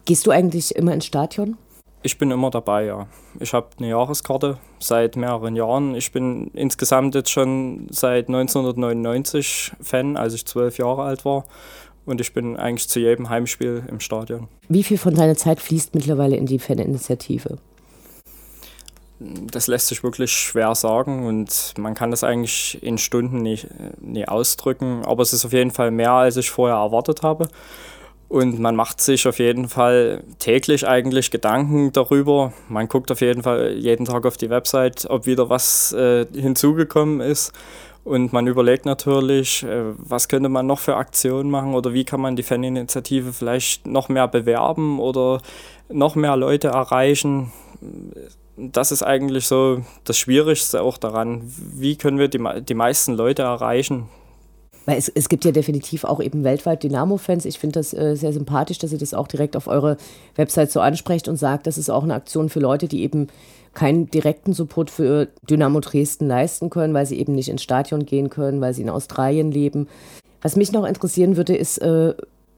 Gehst 0.05 0.27
du 0.27 0.31
eigentlich 0.31 0.75
immer 0.77 0.93
ins 0.93 1.07
Stadion? 1.07 1.57
Ich 2.03 2.17
bin 2.17 2.31
immer 2.31 2.51
dabei, 2.51 2.85
ja. 2.85 3.09
Ich 3.41 3.53
habe 3.53 3.71
eine 3.79 3.89
Jahreskarte 3.89 4.59
seit 4.79 5.17
mehreren 5.17 5.57
Jahren. 5.57 5.97
Ich 5.97 6.13
bin 6.13 6.49
insgesamt 6.55 7.17
jetzt 7.17 7.31
schon 7.31 7.89
seit 7.91 8.29
1999 8.29 9.73
Fan, 9.81 10.17
als 10.17 10.35
ich 10.35 10.47
zwölf 10.47 10.79
Jahre 10.79 11.03
alt 11.03 11.25
war 11.25 11.45
und 12.09 12.21
ich 12.21 12.33
bin 12.33 12.57
eigentlich 12.57 12.89
zu 12.89 13.01
jedem 13.01 13.29
Heimspiel 13.29 13.85
im 13.89 14.01
Stadion. 14.01 14.49
Wie 14.69 14.83
viel 14.83 14.99
von 14.99 15.15
deiner 15.15 15.37
Zeit 15.37 15.61
fließt 15.61 15.95
mittlerweile 15.95 16.37
in 16.37 16.47
die 16.47 16.59
Faninitiative? 16.59 17.59
Das 19.21 19.67
lässt 19.67 19.89
sich 19.89 20.03
wirklich 20.03 20.33
schwer 20.33 20.75
sagen 20.75 21.27
und 21.27 21.75
man 21.77 21.95
kann 21.95 22.11
das 22.11 22.23
eigentlich 22.23 22.83
in 22.83 22.99
Stunden 22.99 23.43
nicht, 23.43 23.67
nicht 24.01 24.29
ausdrücken, 24.29 25.03
aber 25.05 25.23
es 25.23 25.33
ist 25.33 25.45
auf 25.45 25.53
jeden 25.53 25.73
Fall 25.73 25.91
mehr, 25.91 26.13
als 26.13 26.37
ich 26.37 26.51
vorher 26.51 26.77
erwartet 26.77 27.23
habe. 27.23 27.49
Und 28.29 28.59
man 28.59 28.77
macht 28.77 29.01
sich 29.01 29.27
auf 29.27 29.39
jeden 29.39 29.69
Fall 29.69 30.23
täglich 30.39 30.87
eigentlich 30.87 31.31
Gedanken 31.31 31.93
darüber. 31.93 32.53
Man 32.69 32.87
guckt 32.87 33.11
auf 33.11 33.23
jeden 33.23 33.43
Fall 33.43 33.73
jeden 33.73 34.05
Tag 34.05 34.27
auf 34.27 34.37
die 34.37 34.51
Website, 34.51 35.07
ob 35.09 35.25
wieder 35.25 35.49
was 35.49 35.93
äh, 35.95 36.27
hinzugekommen 36.35 37.21
ist. 37.21 37.53
Und 38.09 38.33
man 38.33 38.47
überlegt 38.47 38.87
natürlich, 38.87 39.65
äh, 39.65 39.93
was 39.99 40.29
könnte 40.29 40.49
man 40.49 40.67
noch 40.67 40.79
für 40.79 40.97
Aktionen 40.97 41.51
machen 41.51 41.75
oder 41.75 41.93
wie 41.93 42.05
kann 42.05 42.23
man 42.23 42.37
die 42.37 42.43
Faninitiative 42.43 43.35
vielleicht 43.35 43.87
noch 43.87 44.09
mehr 44.09 44.27
bewerben 44.29 44.99
oder 44.99 45.43
noch 45.91 46.15
mehr 46.15 46.35
Leute 46.35 46.69
erreichen. 46.69 47.53
Das 48.57 48.93
ist 48.93 49.03
eigentlich 49.03 49.47
so 49.47 49.83
das 50.05 50.17
Schwierigste 50.17 50.81
auch 50.81 50.97
daran. 50.97 51.43
Wie 51.45 51.97
können 51.97 52.19
wir 52.19 52.29
die, 52.29 52.41
die 52.63 52.75
meisten 52.75 53.13
Leute 53.13 53.43
erreichen? 53.43 54.09
Weil 54.87 54.97
es, 54.97 55.11
es 55.11 55.29
gibt 55.29 55.45
ja 55.45 55.53
definitiv 55.53 56.05
auch 56.05 56.23
eben 56.23 56.45
weltweit 56.45 56.83
Dynamo-Fans. 56.83 57.45
Ich 57.45 57.59
finde 57.59 57.79
das 57.79 57.93
äh, 57.93 58.17
sehr 58.17 58.33
sympathisch, 58.33 58.79
dass 58.79 58.91
ihr 58.91 58.99
das 58.99 59.13
auch 59.13 59.29
direkt 59.29 59.55
auf 59.55 59.67
eure 59.67 59.99
Website 60.35 60.73
so 60.73 60.81
ansprecht 60.81 61.29
und 61.29 61.37
sagt, 61.37 61.67
das 61.67 61.77
ist 61.77 61.91
auch 61.91 62.05
eine 62.05 62.15
Aktion 62.15 62.49
für 62.49 62.61
Leute, 62.61 62.89
die 62.89 63.03
eben 63.03 63.29
keinen 63.79 64.11
direkten 64.11 64.55
Support 64.55 64.91
für 64.91 65.29
Dynamo 65.49 65.79
Dresden 65.79 66.27
leisten 66.27 66.69
können, 66.69 66.95
weil 66.95 67.07
sie 67.07 67.17
eben 67.21 67.37
nicht 67.37 67.49
ins 67.49 67.63
Stadion 67.63 68.07
gehen 68.07 68.29
können, 68.29 68.61
weil 68.61 68.75
sie 68.75 68.83
in 68.83 68.91
Australien 68.91 69.53
leben. 69.53 69.87
Was 70.43 70.57
mich 70.57 70.73
noch 70.73 70.85
interessieren 70.85 71.37
würde, 71.37 71.55
ist, 71.55 71.79
äh, 71.79 72.13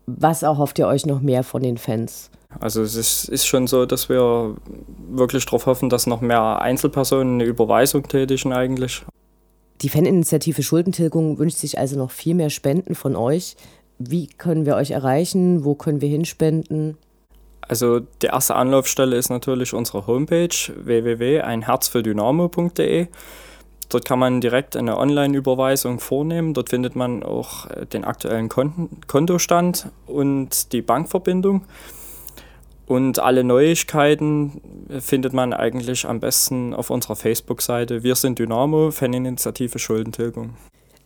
was 0.06 0.42
erhofft 0.42 0.78
ihr 0.78 0.86
euch 0.86 1.04
noch 1.04 1.20
mehr 1.20 1.44
von 1.44 1.62
den 1.62 1.76
Fans? 1.76 2.30
Also 2.58 2.80
es 2.80 2.94
ist, 2.94 3.28
ist 3.28 3.46
schon 3.46 3.66
so, 3.66 3.84
dass 3.84 4.08
wir 4.08 4.56
wirklich 5.10 5.44
darauf 5.44 5.66
hoffen, 5.66 5.90
dass 5.90 6.06
noch 6.06 6.22
mehr 6.22 6.62
Einzelpersonen 6.62 7.34
eine 7.34 7.44
Überweisung 7.44 8.08
tätigen 8.08 8.54
eigentlich. 8.54 9.02
Die 9.82 9.90
Faninitiative 9.90 10.62
Schuldentilgung 10.62 11.38
wünscht 11.38 11.58
sich 11.58 11.78
also 11.78 11.98
noch 11.98 12.12
viel 12.12 12.34
mehr 12.34 12.50
Spenden 12.50 12.94
von 12.94 13.14
euch. 13.14 13.56
Wie 13.98 14.26
können 14.26 14.64
wir 14.64 14.76
euch 14.76 14.92
erreichen? 14.92 15.64
Wo 15.64 15.74
können 15.74 16.00
wir 16.00 16.08
hinspenden? 16.08 16.96
Also 17.70 18.00
die 18.00 18.26
erste 18.26 18.56
Anlaufstelle 18.56 19.14
ist 19.14 19.30
natürlich 19.30 19.72
unsere 19.74 20.08
Homepage 20.08 20.48
www.einherzfürdynamo.de. 20.74 23.06
Dort 23.88 24.04
kann 24.04 24.18
man 24.18 24.40
direkt 24.40 24.76
eine 24.76 24.98
Online-Überweisung 24.98 26.00
vornehmen. 26.00 26.52
Dort 26.52 26.70
findet 26.70 26.96
man 26.96 27.22
auch 27.22 27.70
äh, 27.70 27.86
den 27.86 28.02
aktuellen 28.02 28.48
Kontostand 28.48 29.86
und 30.08 30.72
die 30.72 30.82
Bankverbindung. 30.82 31.62
Und 32.86 33.20
alle 33.20 33.44
Neuigkeiten 33.44 34.60
findet 34.98 35.32
man 35.32 35.52
eigentlich 35.52 36.08
am 36.08 36.18
besten 36.18 36.74
auf 36.74 36.90
unserer 36.90 37.14
Facebook-Seite 37.14 38.02
Wir 38.02 38.16
sind 38.16 38.40
Dynamo, 38.40 38.90
Faninitiative 38.90 39.78
Schuldentilgung. 39.78 40.56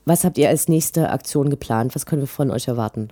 Was 0.07 0.25
habt 0.25 0.39
ihr 0.39 0.49
als 0.49 0.69
nächste 0.69 1.11
Aktion 1.11 1.51
geplant? 1.51 1.95
Was 1.95 2.07
können 2.07 2.23
wir 2.23 2.27
von 2.27 2.51
euch 2.51 2.69
erwarten? 2.69 3.11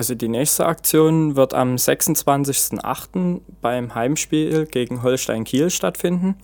Also 0.00 0.14
die 0.14 0.28
nächste 0.28 0.64
Aktion 0.64 1.36
wird 1.36 1.52
am 1.52 1.74
26.08. 1.74 3.42
beim 3.60 3.94
Heimspiel 3.94 4.64
gegen 4.64 5.02
Holstein 5.02 5.44
Kiel 5.44 5.68
stattfinden. 5.68 6.36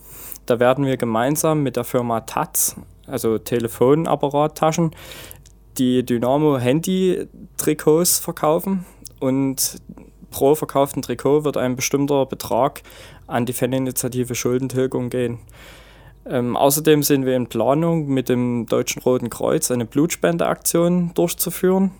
Da 0.44 0.60
werden 0.60 0.84
wir 0.84 0.98
gemeinsam 0.98 1.62
mit 1.62 1.76
der 1.76 1.84
Firma 1.84 2.20
Taz, 2.20 2.76
also 3.06 3.38
Telefonapparattaschen, 3.38 4.90
die 5.78 6.04
Dynamo 6.04 6.58
Handy 6.58 7.28
Trikots 7.56 8.18
verkaufen 8.18 8.84
und 9.20 9.80
pro 10.30 10.54
verkauften 10.54 11.00
Trikot 11.00 11.44
wird 11.44 11.56
ein 11.56 11.76
bestimmter 11.76 12.26
Betrag 12.26 12.82
an 13.26 13.46
die 13.46 13.54
Faninitiative 13.54 14.34
Schuldentilgung 14.34 15.08
gehen. 15.08 15.38
Ähm, 16.26 16.58
außerdem 16.58 17.02
sind 17.02 17.24
wir 17.24 17.36
in 17.36 17.46
Planung, 17.46 18.08
mit 18.08 18.28
dem 18.28 18.66
Deutschen 18.66 19.00
Roten 19.00 19.30
Kreuz 19.30 19.70
eine 19.70 19.86
Blutspendeaktion 19.86 21.12
durchzuführen. 21.14 21.92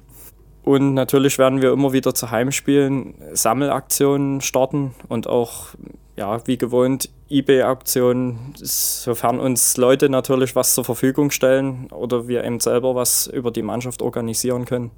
Und 0.67 0.95
natürlich 0.95 1.39
werden 1.39 1.63
wir 1.63 1.73
immer 1.73 1.93
wieder 1.93 2.13
zu 2.13 2.33
Heimspielen 2.33 3.15
Sammelaktionen 3.35 4.41
starten 4.41 4.97
und 5.09 5.29
auch, 5.29 5.69
ja, 6.17 6.45
wie 6.49 6.59
gewohnt, 6.59 7.09
eBay-Aktionen, 7.31 8.53
sofern 8.57 9.39
uns 9.39 9.77
Leute 9.77 10.09
natürlich 10.09 10.57
was 10.57 10.75
zur 10.75 10.85
Verfügung 10.85 11.31
stellen 11.31 11.87
oder 11.93 12.27
wir 12.27 12.43
eben 12.43 12.59
selber 12.59 12.97
was 12.97 13.29
über 13.29 13.53
die 13.53 13.63
Mannschaft 13.63 14.03
organisieren 14.03 14.65
können. 14.65 14.91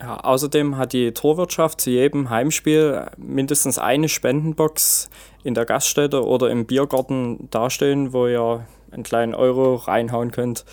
Ja, 0.00 0.18
außerdem 0.18 0.76
hat 0.76 0.92
die 0.92 1.12
Torwirtschaft 1.12 1.80
zu 1.80 1.90
jedem 1.90 2.28
Heimspiel 2.28 3.06
mindestens 3.16 3.78
eine 3.78 4.08
Spendenbox 4.08 5.10
in 5.44 5.54
der 5.54 5.64
Gaststätte 5.64 6.26
oder 6.26 6.50
im 6.50 6.66
Biergarten 6.66 7.48
dastehen, 7.52 8.12
wo 8.12 8.26
ihr 8.26 8.66
einen 8.90 9.04
kleinen 9.04 9.36
Euro 9.36 9.76
reinhauen 9.76 10.32
könnt. 10.32 10.64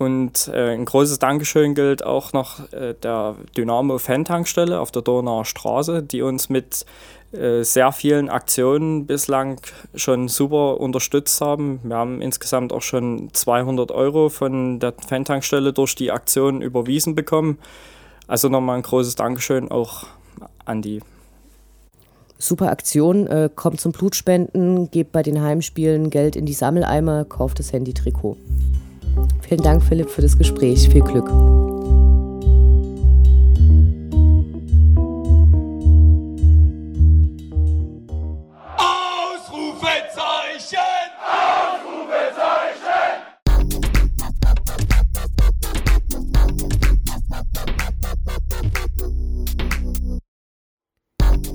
Und 0.00 0.48
äh, 0.48 0.72
ein 0.72 0.86
großes 0.86 1.18
Dankeschön 1.18 1.74
gilt 1.74 2.02
auch 2.02 2.32
noch 2.32 2.72
äh, 2.72 2.94
der 2.94 3.36
Dynamo 3.54 3.98
Fan-Tankstelle 3.98 4.80
auf 4.80 4.90
der 4.90 5.02
Donauer 5.02 5.44
Straße, 5.44 6.02
die 6.02 6.22
uns 6.22 6.48
mit 6.48 6.86
äh, 7.32 7.62
sehr 7.64 7.92
vielen 7.92 8.30
Aktionen 8.30 9.04
bislang 9.04 9.60
schon 9.94 10.28
super 10.28 10.80
unterstützt 10.80 11.42
haben. 11.42 11.80
Wir 11.82 11.96
haben 11.96 12.22
insgesamt 12.22 12.72
auch 12.72 12.80
schon 12.80 13.28
200 13.34 13.92
Euro 13.92 14.30
von 14.30 14.80
der 14.80 14.94
Fan-Tankstelle 15.06 15.74
durch 15.74 15.94
die 15.96 16.10
Aktion 16.10 16.62
überwiesen 16.62 17.14
bekommen. 17.14 17.58
Also 18.26 18.48
nochmal 18.48 18.78
ein 18.78 18.82
großes 18.82 19.16
Dankeschön 19.16 19.70
auch 19.70 20.06
an 20.64 20.80
die. 20.80 21.02
Super 22.38 22.70
Aktion, 22.70 23.26
äh, 23.26 23.50
kommt 23.54 23.82
zum 23.82 23.92
Blutspenden, 23.92 24.90
gebt 24.90 25.12
bei 25.12 25.22
den 25.22 25.42
Heimspielen 25.42 26.08
Geld 26.08 26.36
in 26.36 26.46
die 26.46 26.54
Sammeleimer, 26.54 27.26
kauft 27.26 27.58
das 27.58 27.74
Handy-Trikot. 27.74 28.38
Vielen 29.40 29.62
Dank, 29.62 29.82
Philipp, 29.82 30.10
für 30.10 30.22
das 30.22 30.38
Gespräch. 30.38 30.88
Viel 30.88 31.02
Glück. 31.02 31.28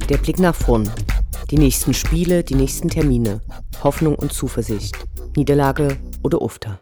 Der 0.10 0.18
Blick 0.18 0.40
nach 0.40 0.54
vorn. 0.54 0.90
Die 1.50 1.58
nächsten 1.58 1.94
Spiele, 1.94 2.44
die 2.44 2.56
nächsten 2.56 2.90
Termine. 2.90 3.42
Hoffnung 3.84 4.16
und 4.16 4.32
Zuversicht. 4.34 4.96
Niederlage 5.36 5.98
oder 6.22 6.42
Ufter. 6.42 6.80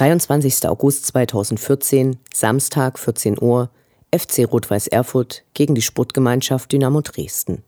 23. 0.00 0.66
August 0.66 1.04
2014, 1.08 2.16
Samstag 2.32 2.98
14 2.98 3.36
Uhr, 3.38 3.68
FC 4.10 4.50
Rot-Weiß 4.50 4.86
Erfurt 4.86 5.42
gegen 5.52 5.74
die 5.74 5.82
Sportgemeinschaft 5.82 6.72
Dynamo 6.72 7.02
Dresden. 7.02 7.62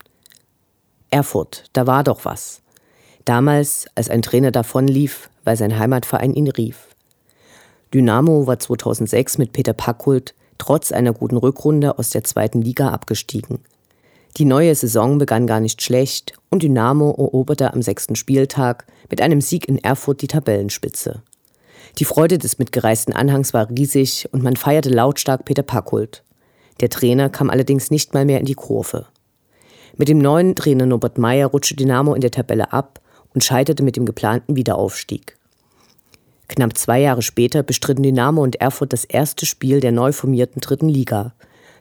Erfurt, 1.11 1.65
da 1.75 1.87
war 1.87 2.03
doch 2.03 2.25
was. 2.25 2.63
Damals, 3.27 3.85
als 3.95 4.09
ein 4.09 4.23
Trainer 4.23 4.51
davonlief, 4.51 5.29
weil 5.45 5.59
sein 5.59 5.79
Heimatverein 5.79 6.33
ihn 6.33 6.49
rief. 6.49 6.97
Dynamo 7.93 8.47
war 8.47 8.59
2006 8.59 9.37
mit 9.37 9.53
Peter 9.53 9.75
Packhult 9.75 10.35
trotz 10.57 10.91
einer 10.91 11.13
guten 11.13 11.37
Rückrunde 11.37 11.99
aus 11.99 12.09
der 12.09 12.25
zweiten 12.25 12.63
Liga 12.63 12.89
abgestiegen. 12.89 13.59
Die 14.39 14.47
neue 14.47 14.75
Saison 14.75 15.19
begann 15.19 15.47
gar 15.47 15.61
nicht 15.61 15.83
schlecht 15.83 16.33
und 16.49 16.63
Dynamo 16.63 17.11
eroberte 17.11 17.75
am 17.75 17.83
sechsten 17.83 18.17
Spieltag 18.17 18.87
mit 19.11 19.21
einem 19.21 19.43
Sieg 19.43 19.69
in 19.69 19.77
Erfurt 19.77 20.23
die 20.23 20.29
Tabellenspitze. 20.29 21.23
Die 21.99 22.05
Freude 22.05 22.39
des 22.39 22.59
mitgereisten 22.59 23.15
Anhangs 23.15 23.53
war 23.53 23.69
riesig 23.69 24.29
und 24.33 24.43
man 24.43 24.57
feierte 24.57 24.89
lautstark 24.89 25.45
Peter 25.45 25.63
Packhult. 25.63 26.23
Der 26.81 26.89
Trainer 26.89 27.29
kam 27.29 27.51
allerdings 27.51 27.91
nicht 27.91 28.15
mal 28.15 28.25
mehr 28.25 28.41
in 28.41 28.47
die 28.47 28.55
Kurve. 28.55 29.07
Mit 29.97 30.09
dem 30.09 30.19
neuen 30.19 30.57
Trainer 30.57 30.87
Norbert 30.87 31.19
Meyer 31.19 31.49
rutschte 31.49 31.77
Dynamo 31.77 32.15
in 32.15 32.23
der 32.23 32.31
Tabelle 32.31 32.73
ab 32.73 33.01
und 33.35 33.45
scheiterte 33.45 33.83
mit 33.83 33.97
dem 33.97 34.07
geplanten 34.07 34.57
Wiederaufstieg. 34.57 35.37
Knapp 36.49 36.77
zwei 36.77 37.01
Jahre 37.01 37.23
später 37.23 37.63
bestritten 37.63 38.03
Dynamo 38.03 38.43
und 38.43 38.61
Erfurt 38.61 38.93
das 38.93 39.05
erste 39.05 39.47
Spiel 39.47 39.81
der 39.81 39.93
neu 39.93 40.13
formierten 40.13 40.61
dritten 40.61 40.89
Liga. 40.89 41.35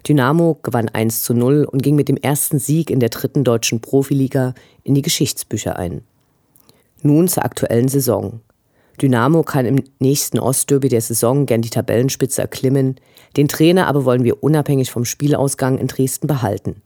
Dynamo 0.07 0.59
gewann 0.61 0.89
1 0.89 1.23
zu 1.23 1.33
0 1.33 1.65
und 1.65 1.83
ging 1.83 1.95
mit 1.95 2.09
dem 2.09 2.17
ersten 2.17 2.59
Sieg 2.59 2.89
in 2.89 2.99
der 2.99 3.09
dritten 3.09 3.43
deutschen 3.43 3.81
Profiliga 3.81 4.53
in 4.83 4.93
die 4.93 5.01
Geschichtsbücher 5.01 5.77
ein. 5.77 6.03
Nun 7.01 7.27
zur 7.27 7.45
aktuellen 7.45 7.87
Saison. 7.87 8.41
Dynamo 9.01 9.43
kann 9.43 9.65
im 9.65 9.83
nächsten 9.99 10.39
Ostderby 10.39 10.89
der 10.89 11.01
Saison 11.01 11.45
gern 11.45 11.61
die 11.61 11.69
Tabellenspitze 11.69 12.41
erklimmen, 12.41 12.95
den 13.35 13.47
Trainer 13.47 13.87
aber 13.87 14.05
wollen 14.05 14.23
wir 14.23 14.43
unabhängig 14.43 14.91
vom 14.91 15.05
Spielausgang 15.05 15.77
in 15.77 15.87
Dresden 15.87 16.27
behalten. 16.27 16.81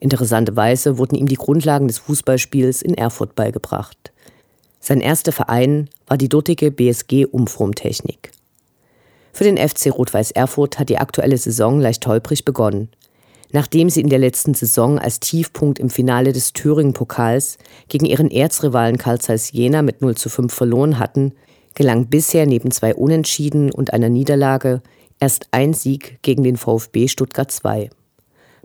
Interessanterweise 0.00 0.98
wurden 0.98 1.16
ihm 1.16 1.26
die 1.26 1.36
Grundlagen 1.36 1.88
des 1.88 1.98
Fußballspiels 1.98 2.82
in 2.82 2.94
Erfurt 2.94 3.34
beigebracht. 3.34 4.12
Sein 4.80 5.00
erster 5.00 5.32
Verein 5.32 5.88
war 6.06 6.18
die 6.18 6.28
dortige 6.28 6.70
BSG 6.70 7.26
Umformtechnik. 7.26 8.30
Für 9.32 9.44
den 9.44 9.56
FC 9.56 9.92
Rot-Weiß 9.92 10.32
Erfurt 10.32 10.78
hat 10.78 10.88
die 10.88 10.98
aktuelle 10.98 11.38
Saison 11.38 11.80
leicht 11.80 12.06
holprig 12.06 12.44
begonnen. 12.44 12.88
Nachdem 13.52 13.88
sie 13.88 14.00
in 14.00 14.10
der 14.10 14.18
letzten 14.18 14.54
Saison 14.54 14.98
als 14.98 15.20
Tiefpunkt 15.20 15.78
im 15.78 15.88
Finale 15.88 16.32
des 16.32 16.52
Thüringen-Pokals 16.52 17.58
gegen 17.88 18.04
ihren 18.04 18.30
Erzrivalen 18.30 18.98
Karl 18.98 19.20
Zeiss 19.20 19.52
Jena 19.52 19.82
mit 19.82 20.02
0 20.02 20.16
zu 20.16 20.28
5 20.28 20.52
verloren 20.52 20.98
hatten, 20.98 21.32
gelang 21.74 22.06
bisher 22.08 22.44
neben 22.44 22.70
zwei 22.70 22.94
Unentschieden 22.94 23.72
und 23.72 23.92
einer 23.92 24.08
Niederlage 24.08 24.82
erst 25.18 25.48
ein 25.50 25.72
Sieg 25.72 26.18
gegen 26.22 26.42
den 26.42 26.56
VfB 26.56 27.08
Stuttgart 27.08 27.50
2. 27.50 27.90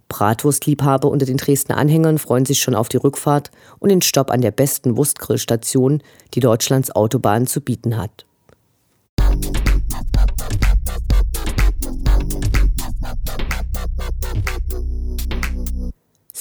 Bratwurstliebhaber 0.10 1.10
unter 1.10 1.26
den 1.26 1.38
Dresdner 1.38 1.78
Anhängern 1.78 2.18
freuen 2.18 2.46
sich 2.46 2.60
schon 2.60 2.76
auf 2.76 2.90
die 2.90 2.98
Rückfahrt 2.98 3.52
und 3.80 3.90
den 3.90 4.02
Stopp 4.02 4.32
an 4.32 4.42
der 4.42 4.52
besten 4.52 4.98
Wurstgrillstation, 4.98 6.04
die 6.34 6.40
Deutschlands 6.40 6.92
Autobahn 6.92 7.48
zu 7.48 7.62
bieten 7.62 7.98
hat. 7.98 8.26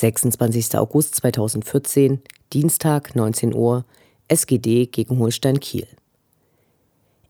26. 0.03 0.77
August 0.79 1.15
2014, 1.15 2.23
Dienstag, 2.53 3.15
19 3.15 3.55
Uhr, 3.55 3.85
SGD 4.27 4.87
gegen 4.87 5.21
Holstein 5.21 5.61
Kiel. 5.61 5.87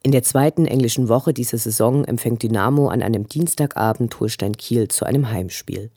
In 0.02 0.10
der 0.10 0.22
zweiten 0.22 0.64
englischen 0.64 1.10
Woche 1.10 1.34
dieser 1.34 1.58
Saison 1.58 2.06
empfängt 2.06 2.42
Dynamo 2.42 2.88
an 2.88 3.02
einem 3.02 3.28
Dienstagabend 3.28 4.18
Holstein 4.18 4.56
Kiel 4.56 4.88
zu 4.88 5.04
einem 5.04 5.30
Heimspiel. 5.30 5.90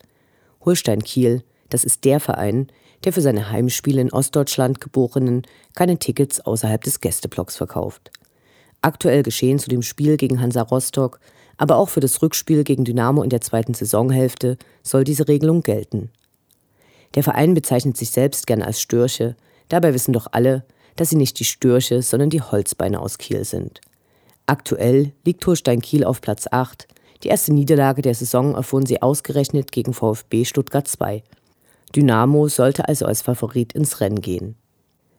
Holstein 0.66 1.02
Kiel, 1.02 1.42
das 1.70 1.82
ist 1.82 2.04
der 2.04 2.20
Verein, 2.20 2.66
der 3.04 3.14
für 3.14 3.22
seine 3.22 3.50
Heimspiele 3.50 4.02
in 4.02 4.12
Ostdeutschland 4.12 4.82
Geborenen 4.82 5.46
keine 5.74 5.98
Tickets 5.98 6.40
außerhalb 6.40 6.84
des 6.84 7.00
Gästeblocks 7.00 7.56
verkauft. 7.56 8.10
Aktuell 8.82 9.22
geschehen 9.22 9.58
zu 9.58 9.70
dem 9.70 9.80
Spiel 9.80 10.18
gegen 10.18 10.42
Hansa 10.42 10.60
Rostock, 10.60 11.20
aber 11.56 11.76
auch 11.76 11.88
für 11.88 12.00
das 12.00 12.20
Rückspiel 12.20 12.64
gegen 12.64 12.84
Dynamo 12.84 13.22
in 13.22 13.30
der 13.30 13.40
zweiten 13.40 13.72
Saisonhälfte 13.72 14.58
soll 14.82 15.04
diese 15.04 15.26
Regelung 15.26 15.62
gelten. 15.62 16.10
Der 17.16 17.24
Verein 17.24 17.54
bezeichnet 17.54 17.96
sich 17.96 18.10
selbst 18.10 18.46
gern 18.46 18.62
als 18.62 18.80
Störche, 18.80 19.34
dabei 19.68 19.94
wissen 19.94 20.12
doch 20.12 20.28
alle, 20.30 20.64
dass 20.94 21.10
sie 21.10 21.16
nicht 21.16 21.40
die 21.40 21.44
Störche, 21.44 22.02
sondern 22.02 22.30
die 22.30 22.42
Holzbeine 22.42 23.00
aus 23.00 23.18
Kiel 23.18 23.44
sind. 23.44 23.80
Aktuell 24.46 25.12
liegt 25.24 25.44
Holstein 25.46 25.80
Kiel 25.80 26.04
auf 26.04 26.20
Platz 26.20 26.46
8. 26.50 26.86
Die 27.22 27.28
erste 27.28 27.52
Niederlage 27.52 28.02
der 28.02 28.14
Saison 28.14 28.54
erfuhren 28.54 28.86
sie 28.86 29.02
ausgerechnet 29.02 29.72
gegen 29.72 29.92
VfB 29.92 30.44
Stuttgart 30.44 30.86
2. 30.86 31.24
Dynamo 31.94 32.48
sollte 32.48 32.86
also 32.86 33.06
als 33.06 33.22
Favorit 33.22 33.72
ins 33.72 34.00
Rennen 34.00 34.20
gehen. 34.20 34.54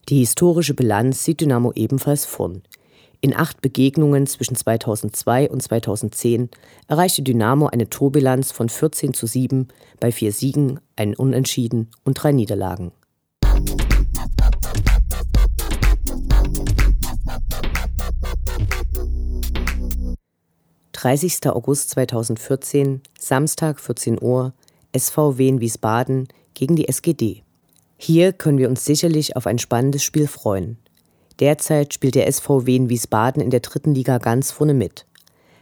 Die 0.07 0.19
historische 0.19 0.73
Bilanz 0.73 1.23
sieht 1.23 1.41
Dynamo 1.41 1.73
ebenfalls 1.73 2.25
vorn. 2.25 2.61
In 3.19 3.35
acht 3.35 3.61
Begegnungen 3.61 4.27
zwischen 4.27 4.55
2002 4.55 5.49
und 5.49 5.61
2010 5.61 6.49
erreichte 6.87 7.23
Dynamo 7.23 7.65
eine 7.65 7.89
Torbilanz 7.89 8.51
von 8.51 8.69
14 8.69 9.15
zu 9.15 9.25
7 9.25 9.69
bei 9.99 10.11
vier 10.11 10.31
Siegen, 10.31 10.79
einen 10.95 11.15
Unentschieden 11.15 11.89
und 12.03 12.13
drei 12.13 12.31
Niederlagen. 12.31 12.91
(30. 20.91 21.47
August 21.47 21.91
2014, 21.91 23.01
Samstag 23.19 23.79
14 23.79 24.21
Uhr, 24.21 24.53
SV 24.91 25.37
Wien 25.37 25.59
Wiesbaden 25.59 26.27
gegen 26.53 26.75
die 26.75 26.87
SGD. 26.87 27.43
Hier 27.97 28.33
können 28.33 28.57
wir 28.57 28.69
uns 28.69 28.85
sicherlich 28.85 29.35
auf 29.35 29.47
ein 29.47 29.59
spannendes 29.59 30.03
Spiel 30.03 30.27
freuen. 30.27 30.77
Derzeit 31.39 31.93
spielt 31.93 32.15
der 32.15 32.31
SVW 32.31 32.75
in 32.75 32.89
Wiesbaden 32.89 33.41
in 33.41 33.51
der 33.51 33.59
dritten 33.59 33.93
Liga 33.93 34.17
ganz 34.17 34.51
vorne 34.51 34.73
mit. 34.73 35.05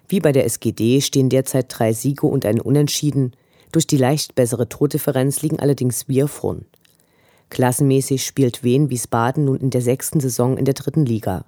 Wie 0.08 0.20
bei 0.20 0.32
der 0.32 0.46
SGD 0.46 1.02
stehen 1.02 1.30
derzeit 1.30 1.66
drei 1.70 1.92
Siege 1.92 2.28
und 2.28 2.46
ein 2.46 2.62
Unentschieden. 2.62 3.36
Durch 3.72 3.88
die 3.88 3.98
leicht 3.98 4.36
bessere 4.36 4.70
Tordifferenz 4.70 5.42
liegen 5.42 5.60
allerdings 5.60 6.08
wir 6.08 6.28
vorn. 6.28 6.66
Klassenmäßig 7.50 8.26
spielt 8.26 8.64
Wien 8.64 8.90
Wiesbaden 8.90 9.46
nun 9.46 9.58
in 9.58 9.70
der 9.70 9.82
sechsten 9.82 10.20
Saison 10.20 10.58
in 10.58 10.66
der 10.66 10.74
dritten 10.74 11.06
Liga. 11.06 11.46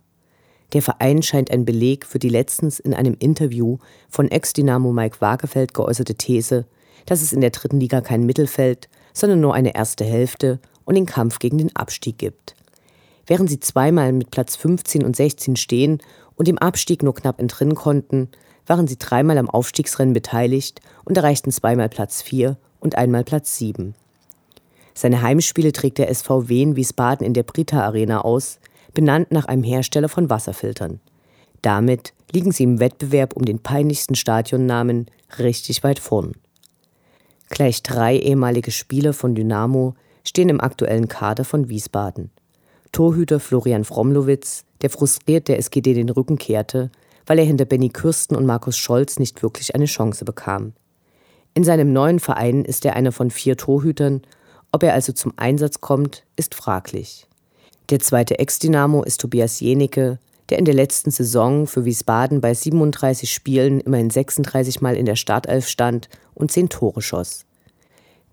Der 0.74 0.82
Verein 0.82 1.24
scheint 1.24 1.50
ein 1.50 1.64
Beleg 1.64 2.06
für 2.06 2.20
die 2.20 2.30
letztens 2.30 2.80
in 2.80 2.94
einem 2.94 3.16
Interview 3.20 3.78
von 4.10 4.30
Ex-Dynamo 4.30 4.92
Mike 4.92 5.22
Wagefeld 5.22 5.74
geäußerte 5.74 6.16
These, 6.16 6.66
dass 7.06 7.22
es 7.22 7.32
in 7.32 7.40
der 7.40 7.52
dritten 7.52 7.80
Liga 7.80 8.02
kein 8.02 8.26
Mittelfeld, 8.26 8.90
sondern 9.14 9.40
nur 9.40 9.54
eine 9.54 9.74
erste 9.74 10.04
Hälfte 10.04 10.60
und 10.84 10.96
den 10.96 11.06
Kampf 11.06 11.40
gegen 11.40 11.58
den 11.58 11.74
Abstieg 11.76 12.18
gibt. 12.18 12.57
Während 13.28 13.50
sie 13.50 13.60
zweimal 13.60 14.14
mit 14.14 14.32
Platz 14.32 14.56
15 14.56 15.04
und 15.04 15.16
16 15.16 15.58
stehen 15.58 16.00
und 16.36 16.48
im 16.48 16.58
Abstieg 16.58 17.04
nur 17.04 17.14
knapp 17.14 17.40
entrinnen 17.40 17.76
konnten, 17.76 18.30
waren 18.66 18.88
sie 18.88 18.98
dreimal 18.98 19.38
am 19.38 19.50
Aufstiegsrennen 19.50 20.14
beteiligt 20.14 20.82
und 21.06 21.18
erreichten 21.18 21.52
zweimal 21.52 21.90
Platz 21.90 22.22
4 22.22 22.58
und 22.80 22.98
einmal 22.98 23.24
Platz 23.24 23.58
7. 23.58 23.96
Seine 24.94 25.22
Heimspiele 25.22 25.74
trägt 25.74 26.00
der 26.00 26.10
SV 26.10 26.50
Wien 26.50 26.76
Wiesbaden 26.76 27.26
in 27.26 27.34
der 27.34 27.44
Brita 27.44 27.82
Arena 27.82 28.22
aus, 28.22 28.60
benannt 28.94 29.32
nach 29.32 29.46
einem 29.46 29.64
Hersteller 29.64 30.10
von 30.10 30.30
Wasserfiltern. 30.30 31.00
Damit 31.62 32.14
liegen 32.32 32.52
sie 32.52 32.64
im 32.64 32.80
Wettbewerb 32.80 33.36
um 33.36 33.46
den 33.46 33.60
peinlichsten 33.60 34.16
Stadionnamen 34.16 35.08
richtig 35.38 35.84
weit 35.84 36.00
vorn. 36.00 36.34
Gleich 37.50 37.84
drei 37.84 38.18
ehemalige 38.18 38.72
Spieler 38.72 39.14
von 39.14 39.36
Dynamo 39.36 39.96
stehen 40.24 40.50
im 40.50 40.62
aktuellen 40.62 41.08
Kader 41.08 41.46
von 41.46 41.70
Wiesbaden. 41.70 42.32
Torhüter 42.92 43.40
Florian 43.40 43.84
Fromlowitz, 43.84 44.64
der 44.82 44.90
frustriert 44.90 45.48
der 45.48 45.58
SGD 45.60 45.94
den 45.94 46.10
Rücken 46.10 46.38
kehrte, 46.38 46.92
weil 47.26 47.40
er 47.40 47.46
hinter 47.46 47.66
Benny 47.66 47.90
Kürsten 47.90 48.36
und 48.36 48.46
Markus 48.46 48.78
Scholz 48.78 49.20
nicht 49.20 49.44
wirklich 49.44 49.76
eine 49.76 49.86
Chance 49.86 50.26
bekam. 50.26 50.74
In 51.54 51.64
seinem 51.64 51.92
neuen 51.92 52.20
Verein 52.20 52.64
ist 52.64 52.86
er 52.86 52.96
einer 52.96 53.12
von 53.12 53.32
vier 53.32 53.58
Torhütern, 53.58 54.22
ob 54.72 54.84
er 54.84 54.94
also 54.94 55.12
zum 55.14 55.34
Einsatz 55.38 55.82
kommt, 55.82 56.24
ist 56.36 56.56
fraglich. 56.56 57.28
Der 57.90 58.00
zweite 58.00 58.38
Ex-Dynamo 58.40 59.04
ist 59.04 59.22
Tobias 59.22 59.60
Jenicke, 59.60 60.20
der 60.50 60.60
in 60.60 60.66
der 60.66 60.74
letzten 60.74 61.12
Saison 61.12 61.68
für 61.68 61.86
Wiesbaden 61.86 62.42
bei 62.42 62.54
37 62.54 63.32
Spielen 63.32 63.80
immerhin 63.80 64.10
36 64.10 64.82
Mal 64.82 64.96
in 64.96 65.06
der 65.06 65.16
Startelf 65.16 65.68
stand 65.68 66.10
und 66.34 66.52
10 66.52 66.70
Tore 66.70 67.02
schoss. 67.02 67.46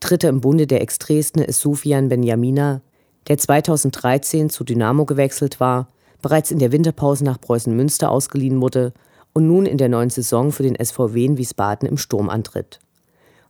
Dritter 0.01 0.29
im 0.29 0.41
Bunde 0.41 0.67
der 0.67 0.83
Ex-Dresdner 0.83 1.49
ist 1.49 1.61
Sufian 1.61 2.09
Benjamina, 2.09 2.83
der 3.29 3.39
2013 3.39 4.51
zu 4.51 4.65
Dynamo 4.65 5.05
gewechselt 5.05 5.61
war, 5.61 5.89
bereits 6.23 6.51
in 6.51 6.59
der 6.59 6.73
Winterpause 6.73 7.25
nach 7.25 7.41
Preußen 7.41 7.75
Münster 7.75 8.11
ausgeliehen 8.11 8.61
wurde 8.61 8.93
und 9.33 9.47
nun 9.47 9.67
in 9.67 9.79
der 9.79 9.89
neuen 9.89 10.11
Saison 10.11 10.53
für 10.53 10.63
den 10.63 10.77
SVW 10.83 11.25
in 11.25 11.37
Wiesbaden 11.37 11.89
im 11.89 11.99
Sturm 11.99 12.31
antritt. 12.31 12.79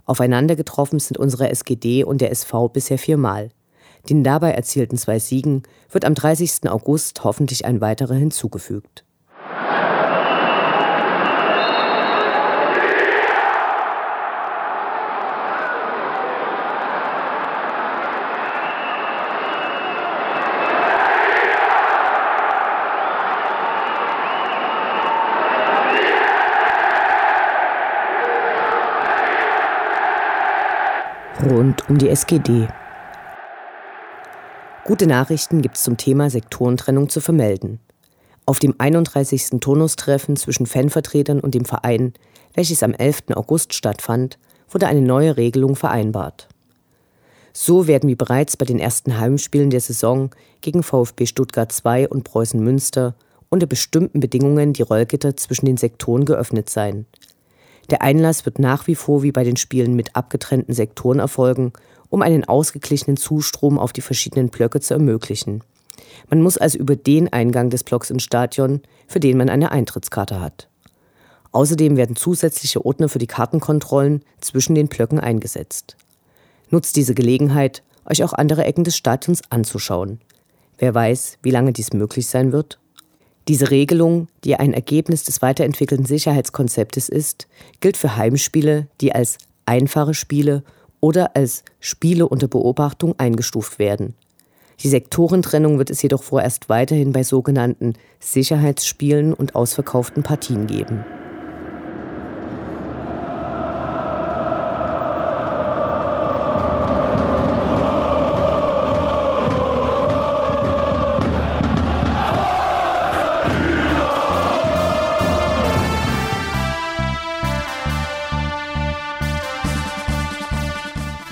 Aufeinander 0.07 0.57
getroffen 0.57 0.99
sind 0.99 1.19
unsere 1.19 1.49
SGD 1.49 2.05
und 2.05 2.21
der 2.21 2.31
SV 2.31 2.69
bisher 2.69 2.99
viermal. 2.99 3.51
Den 4.09 4.23
dabei 4.23 4.51
erzielten 4.53 4.99
zwei 4.99 5.19
Siegen 5.19 5.63
wird 5.91 6.05
am 6.05 6.15
30. 6.15 6.69
August 6.69 7.25
hoffentlich 7.25 7.65
ein 7.65 7.81
weiterer 7.81 8.15
hinzugefügt. 8.15 9.04
Rund 31.55 31.89
um 31.89 31.99
die 31.99 32.09
SGD. 32.09 32.67
Gute 34.85 35.07
Nachrichten 35.07 35.63
gibt 35.63 35.77
es 35.77 35.85
zum 35.85 35.97
Thema 35.97 36.29
Sektorentrennung 36.29 37.09
zu 37.09 37.21
vermelden. 37.21 37.79
Auf 38.45 38.59
dem 38.59 38.75
31. 38.77 39.61
Turnustreffen 39.61 40.37
zwischen 40.37 40.67
Fanvertretern 40.67 41.41
und 41.41 41.55
dem 41.55 41.65
Verein, 41.65 42.13
welches 42.55 42.83
am 42.83 42.93
11. 42.93 43.23
August 43.35 43.73
stattfand, 43.73 44.39
wurde 44.69 44.89
eine 44.89 45.01
neue 45.01 45.37
Regelung 45.37 45.77
vereinbart. 45.77 46.49
So 47.53 47.87
werden 47.87 48.11
wie 48.11 48.17
bereits 48.17 48.57
bei 48.57 48.67
den 48.67 48.81
ersten 48.81 49.19
Heimspielen 49.19 49.71
der 49.71 49.81
Saison 49.81 50.31
gegen 50.61 50.83
VfB 50.83 51.27
Stuttgart 51.27 51.71
2 51.71 52.09
und 52.09 52.25
Preußen 52.25 52.63
Münster 52.63 53.15
unter 53.49 53.67
bestimmten 53.67 54.19
Bedingungen 54.19 54.73
die 54.73 54.83
Rollgitter 54.83 55.37
zwischen 55.37 55.67
den 55.67 55.77
Sektoren 55.77 56.25
geöffnet 56.25 56.69
sein. 56.69 57.07
Der 57.91 58.03
Einlass 58.03 58.47
wird 58.47 58.59
nach 58.59 58.87
wie 58.87 58.95
vor 58.95 59.23
wie 59.23 59.33
bei 59.33 59.45
den 59.45 59.57
Spielen 59.57 59.95
mit 59.95 60.17
abgetrennten 60.17 60.75
Sektoren 60.75 61.19
erfolgen, 61.19 61.73
um 62.09 62.23
einen 62.23 62.45
ausgeglichenen 62.45 63.17
Zustrom 63.17 63.79
auf 63.79 63.93
die 63.93 64.01
verschiedenen 64.01 64.49
Blöcke 64.49 64.81
zu 64.81 64.95
ermöglichen. 64.95 65.63
Man 66.31 66.41
muss 66.41 66.57
also 66.57 66.79
über 66.79 66.97
den 66.97 67.33
Eingang 67.33 67.71
des 67.71 67.85
Blocks 67.85 68.11
ins 68.11 68.23
Stadion, 68.23 68.81
für 69.07 69.21
den 69.21 69.37
man 69.37 69.51
eine 69.51 69.71
Eintrittskarte 69.73 70.41
hat. 70.41 70.69
Außerdem 71.53 71.97
werden 71.97 72.17
zusätzliche 72.17 72.85
Ordner 72.85 73.09
für 73.09 73.19
die 73.19 73.27
Kartenkontrollen 73.27 74.25
zwischen 74.41 74.75
den 74.75 74.89
Blöcken 74.89 75.21
eingesetzt. 75.21 75.97
Nutzt 76.71 76.97
diese 76.97 77.15
Gelegenheit, 77.15 77.83
euch 78.07 78.25
auch 78.25 78.33
andere 78.33 78.65
Ecken 78.65 78.85
des 78.85 78.97
Stadions 78.97 79.43
anzuschauen. 79.51 80.21
Wer 80.79 80.95
weiß, 80.95 81.39
wie 81.43 81.51
lange 81.51 81.73
dies 81.73 81.93
möglich 81.93 82.27
sein 82.27 82.53
wird 82.53 82.79
diese 83.49 83.71
Regelung, 83.71 84.29
die 84.45 84.57
ein 84.57 84.73
Ergebnis 84.73 85.25
des 85.25 85.43
weiterentwickelten 85.43 86.07
Sicherheitskonzeptes 86.07 87.09
ist, 87.09 87.47
gilt 87.81 87.97
für 87.97 88.17
Heimspiele, 88.17 88.89
die 89.01 89.15
als 89.15 89.39
einfache 89.67 90.15
Spiele 90.15 90.63
oder 91.01 91.37
als 91.37 91.63
Spiele 91.81 92.27
unter 92.27 92.49
Beobachtung 92.49 93.15
eingestuft 93.19 93.79
werden. 93.79 94.15
Die 94.81 94.89
Sektorentrennung 94.89 95.79
wird 95.79 95.91
es 95.91 96.03
jedoch 96.03 96.23
vorerst 96.23 96.69
weiterhin 96.69 97.13
bei 97.13 97.23
sogenannten 97.23 97.95
Sicherheitsspielen 98.19 99.35
und 99.35 99.55
ausverkauften 99.55 100.23
Partien 100.23 100.67
geben. 100.67 101.05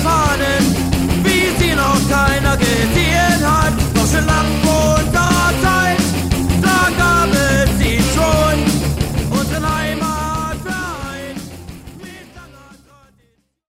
erfahren, 0.00 0.64
wie 1.24 1.62
sie 1.62 1.74
noch 1.74 2.00
keiner 2.08 2.56
gesehen 2.56 3.40
hat. 3.42 3.72
Noch 3.94 4.06
schon 4.06 4.26
lang 4.26 4.46
vor 4.62 4.69